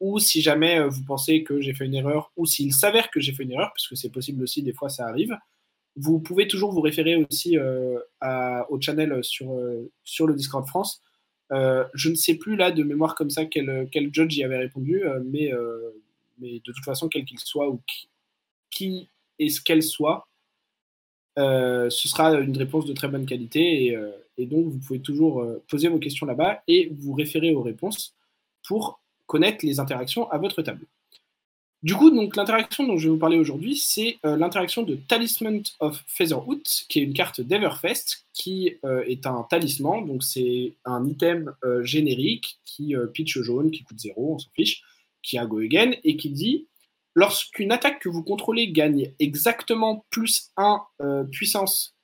[0.03, 3.31] ou si jamais vous pensez que j'ai fait une erreur, ou s'il s'avère que j'ai
[3.31, 5.37] fait une erreur, puisque c'est possible aussi, des fois ça arrive,
[5.95, 9.55] vous pouvez toujours vous référer aussi au channel sur,
[10.03, 11.01] sur le Discord France.
[11.51, 15.03] je ne sais plus là de mémoire comme ça quel, quel judge y avait répondu,
[15.25, 15.51] mais,
[16.39, 18.09] mais de toute façon, quel qu'il soit ou qui,
[18.69, 20.27] qui et ce qu'elle soit,
[21.39, 23.85] euh, ce sera une réponse de très bonne qualité.
[23.85, 27.61] Et, euh, donc, vous pouvez toujours euh, poser vos questions là-bas et vous référer aux
[27.61, 28.15] réponses
[28.67, 30.85] pour connaître les interactions à votre table.
[31.81, 36.61] Du coup, l'interaction dont je vais vous parler aujourd'hui, c'est l'interaction de Talisman of Featherhood,
[36.87, 42.95] qui est une carte d'Everfest, qui est un talisman, donc c'est un item générique qui
[43.13, 44.81] pitch jaune, qui coûte 0, on s'en fiche,
[45.21, 46.67] qui a Go Again, et qui dit
[47.15, 51.95] Lorsqu'une attaque que vous contrôlez gagne exactement plus 1 euh, puissance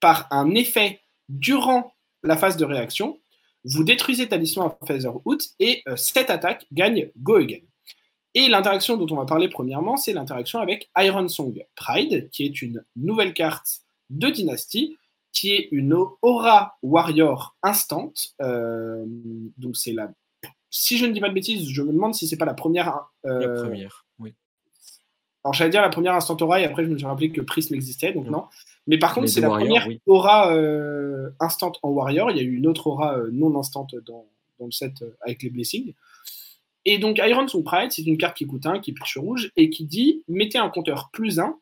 [0.00, 3.18] par un effet durant la phase de réaction,
[3.64, 7.60] vous détruisez Talisman of Featherhood et euh, cette attaque gagne Go Again.
[8.34, 12.62] Et l'interaction dont on va parler premièrement, c'est l'interaction avec Iron Song Pride, qui est
[12.62, 14.96] une nouvelle carte de dynastie,
[15.32, 18.12] qui est une aura warrior instant.
[18.40, 19.04] Euh,
[19.58, 20.12] donc c'est la.
[20.70, 23.00] Si je ne dis pas de bêtises, je me demande si c'est pas la première.
[23.24, 24.06] la première.
[25.44, 27.74] Alors, j'allais dire la première Instant Aura, et après, je me suis rappelé que Prism
[27.74, 28.44] existait, donc non.
[28.86, 32.30] Mais par contre, c'est la première aura euh, instant en Warrior.
[32.30, 34.26] Il y a eu une autre aura euh, non instant dans,
[34.58, 35.94] dans, le set euh, avec les Blessings.
[36.84, 39.70] Et donc, Iron Son Pride, c'est une carte qui coûte 1, qui pitch rouge, et
[39.70, 41.56] qui dit mettez un compteur plus 1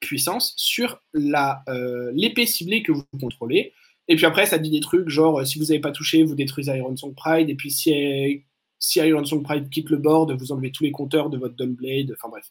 [0.00, 3.72] puissance sur l'épée ciblée que vous contrôlez.
[4.06, 6.76] Et puis après, ça dit des trucs genre si vous n'avez pas touché, vous détruisez
[6.76, 7.48] Iron Song Pride.
[7.48, 8.44] Et puis si,
[8.78, 12.12] si Iron Song Pride quitte le board, vous enlevez tous les compteurs de votre Dunblade.
[12.12, 12.50] Enfin bref.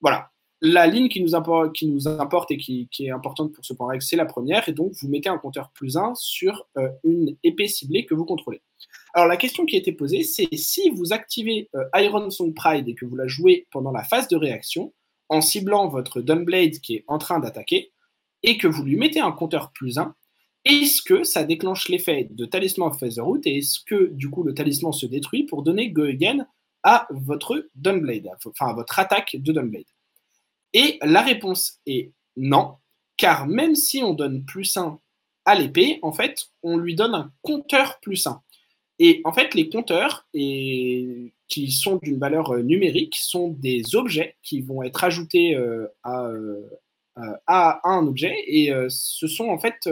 [0.00, 0.30] Voilà.
[0.62, 4.26] La ligne qui nous importe, et qui, est importante pour ce point règle, c'est la
[4.26, 4.68] première.
[4.68, 8.26] Et donc, vous mettez un compteur plus 1 sur euh, une épée ciblée que vous
[8.26, 8.60] contrôlez.
[9.14, 12.86] Alors, la question qui a été posée, c'est si vous activez euh, Iron Song Pride
[12.88, 14.92] et que vous la jouez pendant la phase de réaction,
[15.30, 17.92] en ciblant votre Dunblade qui est en train d'attaquer,
[18.42, 20.14] et que vous lui mettez un compteur plus 1,
[20.64, 24.52] est-ce que ça déclenche l'effet de Talisman of Featherroot et est-ce que du coup le
[24.52, 26.46] talisman se détruit pour donner Go Again
[26.82, 29.84] à votre Dunblade, enfin à votre attaque de Dunblade
[30.72, 32.76] Et la réponse est non,
[33.16, 34.98] car même si on donne plus 1
[35.44, 38.42] à l'épée, en fait, on lui donne un compteur plus 1.
[38.98, 44.60] Et en fait, les compteurs, qui sont d'une valeur euh, numérique, sont des objets qui
[44.60, 46.62] vont être ajoutés euh, euh,
[47.16, 48.36] à, à, un objet.
[48.46, 49.88] Et ce sont en fait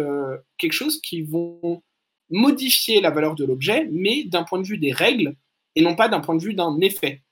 [0.57, 1.83] quelque chose qui vont
[2.31, 5.35] modifier la valeur de l'objet, mais d'un point de vue des règles,
[5.77, 7.23] et non pas d'un point de vue d'un effet.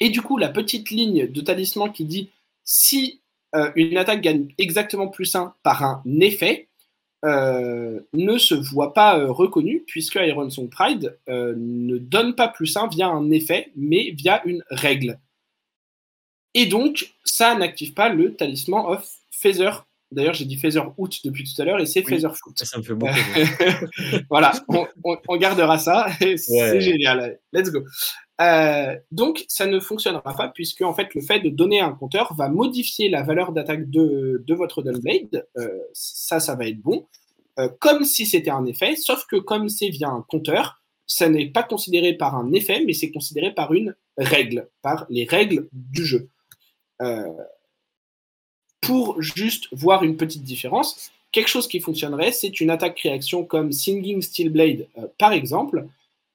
[0.00, 2.30] Et du coup, la petite ligne de talisman qui dit
[2.64, 3.20] si
[3.54, 6.68] euh, une attaque gagne exactement plus 1 par un effet,
[7.24, 12.76] euh, ne se voit pas euh, reconnue, puisque Iron Song Pride ne donne pas plus
[12.76, 15.18] 1 via un effet, mais via une règle.
[16.54, 21.44] Et donc, ça n'active pas le talisman of Feather D'ailleurs, j'ai dit Feather Out depuis
[21.44, 22.62] tout à l'heure et c'est oui, Feather Foot.
[22.62, 23.12] Ça me fait beaucoup.
[24.30, 26.06] voilà, on, gardera ça.
[26.20, 27.40] C'est génial.
[27.52, 27.82] Let's go.
[28.40, 32.34] Euh, donc, ça ne fonctionnera pas puisque en fait, le fait de donner un compteur
[32.34, 35.46] va modifier la valeur d'attaque de, de, votre Dunblade.
[35.56, 37.06] Euh, ça, ça va être bon.
[37.58, 41.48] Euh, comme si c'était un effet, sauf que comme c'est via un compteur, ça n'est
[41.48, 46.04] pas considéré par un effet, mais c'est considéré par une règle, par les règles du
[46.04, 46.28] jeu.
[47.00, 47.24] Euh,
[48.86, 51.10] pour juste voir une petite différence.
[51.32, 55.86] Quelque chose qui fonctionnerait, c'est une attaque-réaction comme Singing Steelblade, euh, par exemple.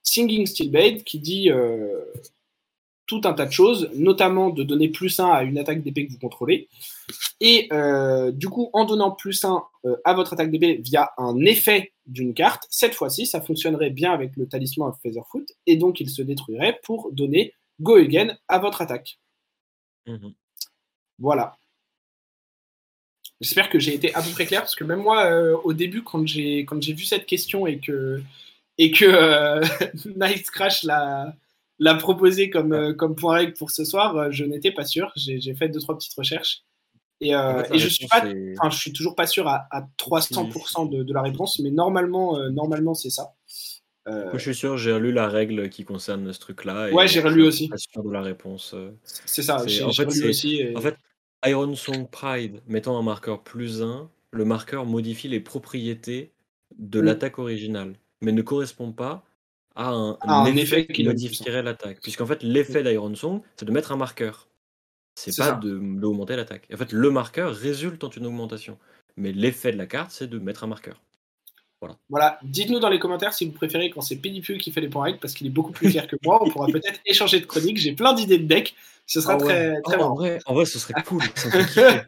[0.02, 2.00] Singing Steelblade qui dit euh,
[3.06, 6.12] tout un tas de choses, notamment de donner plus 1 à une attaque d'épée que
[6.12, 6.68] vous contrôlez.
[7.40, 9.64] Et euh, du coup, en donnant plus 1
[10.04, 14.36] à votre attaque d'épée via un effet d'une carte, cette fois-ci, ça fonctionnerait bien avec
[14.36, 18.82] le talisman of Featherfoot, et donc il se détruirait pour donner Go Again à votre
[18.82, 19.18] attaque.
[20.06, 20.32] Mhm.
[21.18, 21.56] Voilà.
[23.42, 26.02] J'espère que j'ai été à peu près clair parce que même moi, euh, au début,
[26.02, 28.22] quand j'ai quand j'ai vu cette question et que
[28.78, 29.60] et que euh,
[30.16, 31.34] Night Crash l'a
[31.78, 35.12] l'a proposé comme euh, comme point règle pour ce soir, je n'étais pas sûr.
[35.16, 36.62] J'ai fait deux trois petites recherches
[37.20, 39.14] Et, En euh, fait, la et je suis réponse pas, est enfin, je suis toujours
[39.16, 43.34] pas sûr à, à 300% de, de la réponse, mais normalement, euh, normalement, c'est ça.
[44.08, 47.20] Euh, Moi, je suis sûr, j'ai lu la règle qui concerne ce truc-là ouais, j'ai
[47.20, 47.68] je relu suis aussi.
[47.68, 48.74] pas sûr de la réponse.
[49.26, 50.56] C'est ça, C'est j'ai en j'ai fait, relu c'est aussi.
[50.56, 50.96] et- en fait
[51.44, 56.32] Iron Song Pride mettant un marqueur plus 1, le marqueur modifie les propriétés
[56.78, 59.24] de l'attaque originale, mais ne correspond pas
[59.74, 62.00] à un, Ah, effet effet qui modifierait l'attaque.
[62.02, 64.48] Puisqu'en fait, l'effet d'Iron Song, c'est de mettre un marqueur.
[65.14, 65.54] C'est C'est pas ça.
[65.56, 66.66] de d'augmenter l'attaque.
[66.72, 68.78] En fait, le marqueur résulte en une augmentation.
[69.16, 71.02] Mais l'effet de la carte, c'est de mettre un marqueur.
[72.08, 75.04] Voilà, dites-nous dans les commentaires si vous préférez quand c'est Pidipu qui fait les points
[75.04, 76.38] règles parce qu'il est beaucoup plus fier que moi.
[76.42, 77.78] On pourra peut-être échanger de chronique.
[77.78, 78.74] J'ai plein d'idées de deck.
[79.06, 79.44] Ce sera Ah ouais.
[79.44, 80.14] très, très Ah, en, marrant.
[80.14, 81.22] vrai, en vrai, ce serait cool.
[81.34, 82.00] Ça me fait kiffer.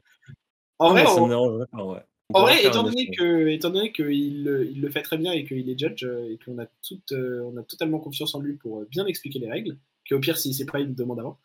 [0.79, 1.99] En Non, vrai, mais ça on- me dérangerait pas, ouais.
[2.33, 5.33] On En vrai, étant donné que, étant donné qu'il le- il le fait très bien
[5.33, 8.41] et qu'il est judge euh, et qu'on a tout, euh, on a totalement confiance en
[8.41, 9.77] lui pour euh, bien expliquer les règles,
[10.09, 11.39] qu'au pire s'il sait pas, il nous demande avant.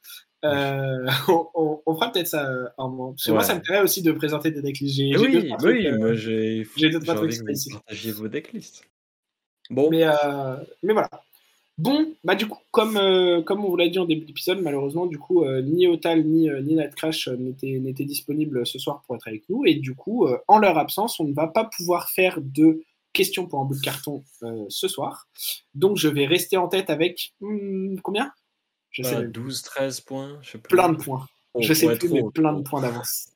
[0.45, 3.11] Euh, on, on- on fera peut-être ça euh, un moment.
[3.11, 4.95] Parce que moi, ça me plairait aussi de présenter des decklists.
[4.95, 7.33] J'ai j'ai deux, oui, trois mais trucs, oui, euh, moi j'ai j'ai deux, trois trucs
[7.33, 7.73] spécifiques.
[7.73, 8.83] partagiez vos decklists.
[9.69, 11.09] Bon, Mais, euh, mais voilà.
[11.77, 15.05] Bon, bah du coup, comme, euh, comme on vous l'a dit en début d'épisode, malheureusement,
[15.05, 19.01] du coup, euh, ni Otal ni, euh, ni Nightcrash euh, n'étaient n'étaient disponibles ce soir
[19.05, 19.65] pour être avec nous.
[19.65, 22.83] Et du coup, euh, en leur absence, on ne va pas pouvoir faire de
[23.13, 25.27] questions pour un bout de carton euh, ce soir.
[25.73, 28.29] Donc, je vais rester en tête avec hmm, combien?
[28.91, 29.31] Je sais bah, même.
[29.31, 30.75] 12, 13 points, je sais plus.
[30.75, 31.25] Plein de points.
[31.53, 32.61] Oh, je sais plus, trop, mais plein trop.
[32.61, 33.29] de points d'avance.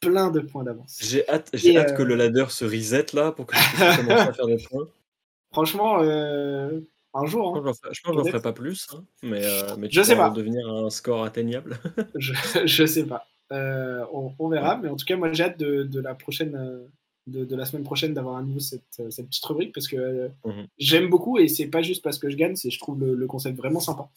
[0.00, 0.98] Plein de points d'avance.
[1.00, 3.96] J'ai hâte, j'ai hâte euh, que le ladder se reset là pour que je puisse
[3.98, 4.88] commencer à faire des points.
[5.52, 6.80] Franchement, euh,
[7.14, 8.42] un jour, Je hein, pense que je j'en ferai Peut-être.
[8.42, 10.30] pas plus, hein, mais, euh, mais tu Je sais pas.
[10.30, 11.78] devenir un score atteignable.
[12.16, 12.32] Je,
[12.64, 13.26] je sais pas.
[13.52, 16.54] Euh, on, on verra, mais en tout cas, moi j'ai hâte de, de la prochaine,
[16.56, 16.86] euh,
[17.26, 19.96] de, de la semaine prochaine d'avoir à nouveau cette, euh, cette petite rubrique parce que
[19.96, 20.66] euh, Mhm.
[20.78, 23.26] j'aime beaucoup et c'est pas juste parce que je gagne, c'est je trouve le, le
[23.26, 24.08] concept vraiment sympa.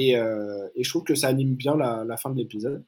[0.00, 2.82] Et, euh, et je trouve que ça anime bien la, fin de l'épisode.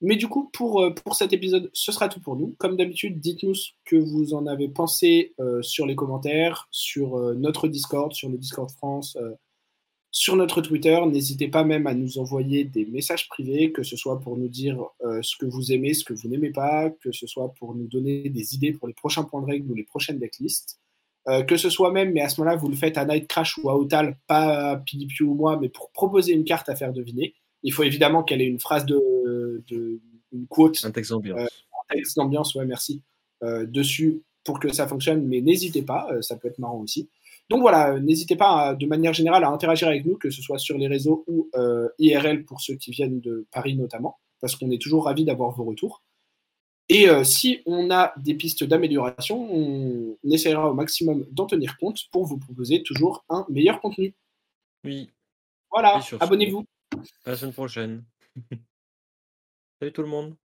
[0.00, 2.54] Mais du coup, pour, euh, pour cet épisode, ce sera tout pour nous.
[2.58, 7.68] Comme d'habitude, dites-nous ce que vous en avez pensé euh, sur les commentaires, sur notre
[7.68, 9.18] Discord, sur le Discord France,
[10.10, 10.98] sur notre Twitter.
[11.06, 14.82] N'hésitez pas même à nous envoyer des messages privés, que ce soit pour nous dire
[15.20, 18.30] ce que vous aimez, ce que vous n'aimez pas, que ce soit pour nous donner
[18.30, 20.80] des idées pour les prochains points de règle ou les prochaines decklists.
[21.28, 23.56] Euh, que ce soit même, mais à ce moment-là, vous le faites à Night Crash
[23.56, 26.92] ou à Otal, pas à PDP ou moi, mais pour proposer une carte à faire
[26.92, 27.34] deviner.
[27.62, 30.00] Il faut évidemment qu'elle ait une phrase de, de
[30.34, 31.40] une quote Un texte d'ambiance.
[31.40, 31.46] Euh,
[31.88, 33.02] texte d'ambiance, ouais, merci,
[33.42, 37.08] euh, dessus pour que ça fonctionne, mais n'hésitez pas, euh, ça peut être marrant aussi.
[37.48, 40.58] Donc voilà, n'hésitez pas à, de manière générale à interagir avec nous, que ce soit
[40.58, 41.50] sur les réseaux ou
[41.98, 45.64] IRL pour ceux qui viennent de Paris notamment, parce qu'on est toujours ravis d'avoir vos
[45.64, 46.02] retours.
[46.88, 52.00] Et euh, si on a des pistes d'amélioration, on essaiera au maximum d'en tenir compte
[52.10, 54.14] pour vous proposer toujours un meilleur contenu.
[54.84, 55.10] Oui,
[55.70, 56.64] Voilà, abonnez-vous.
[57.24, 58.04] à la semaine prochaine.
[59.80, 60.36] Salut tout le monde.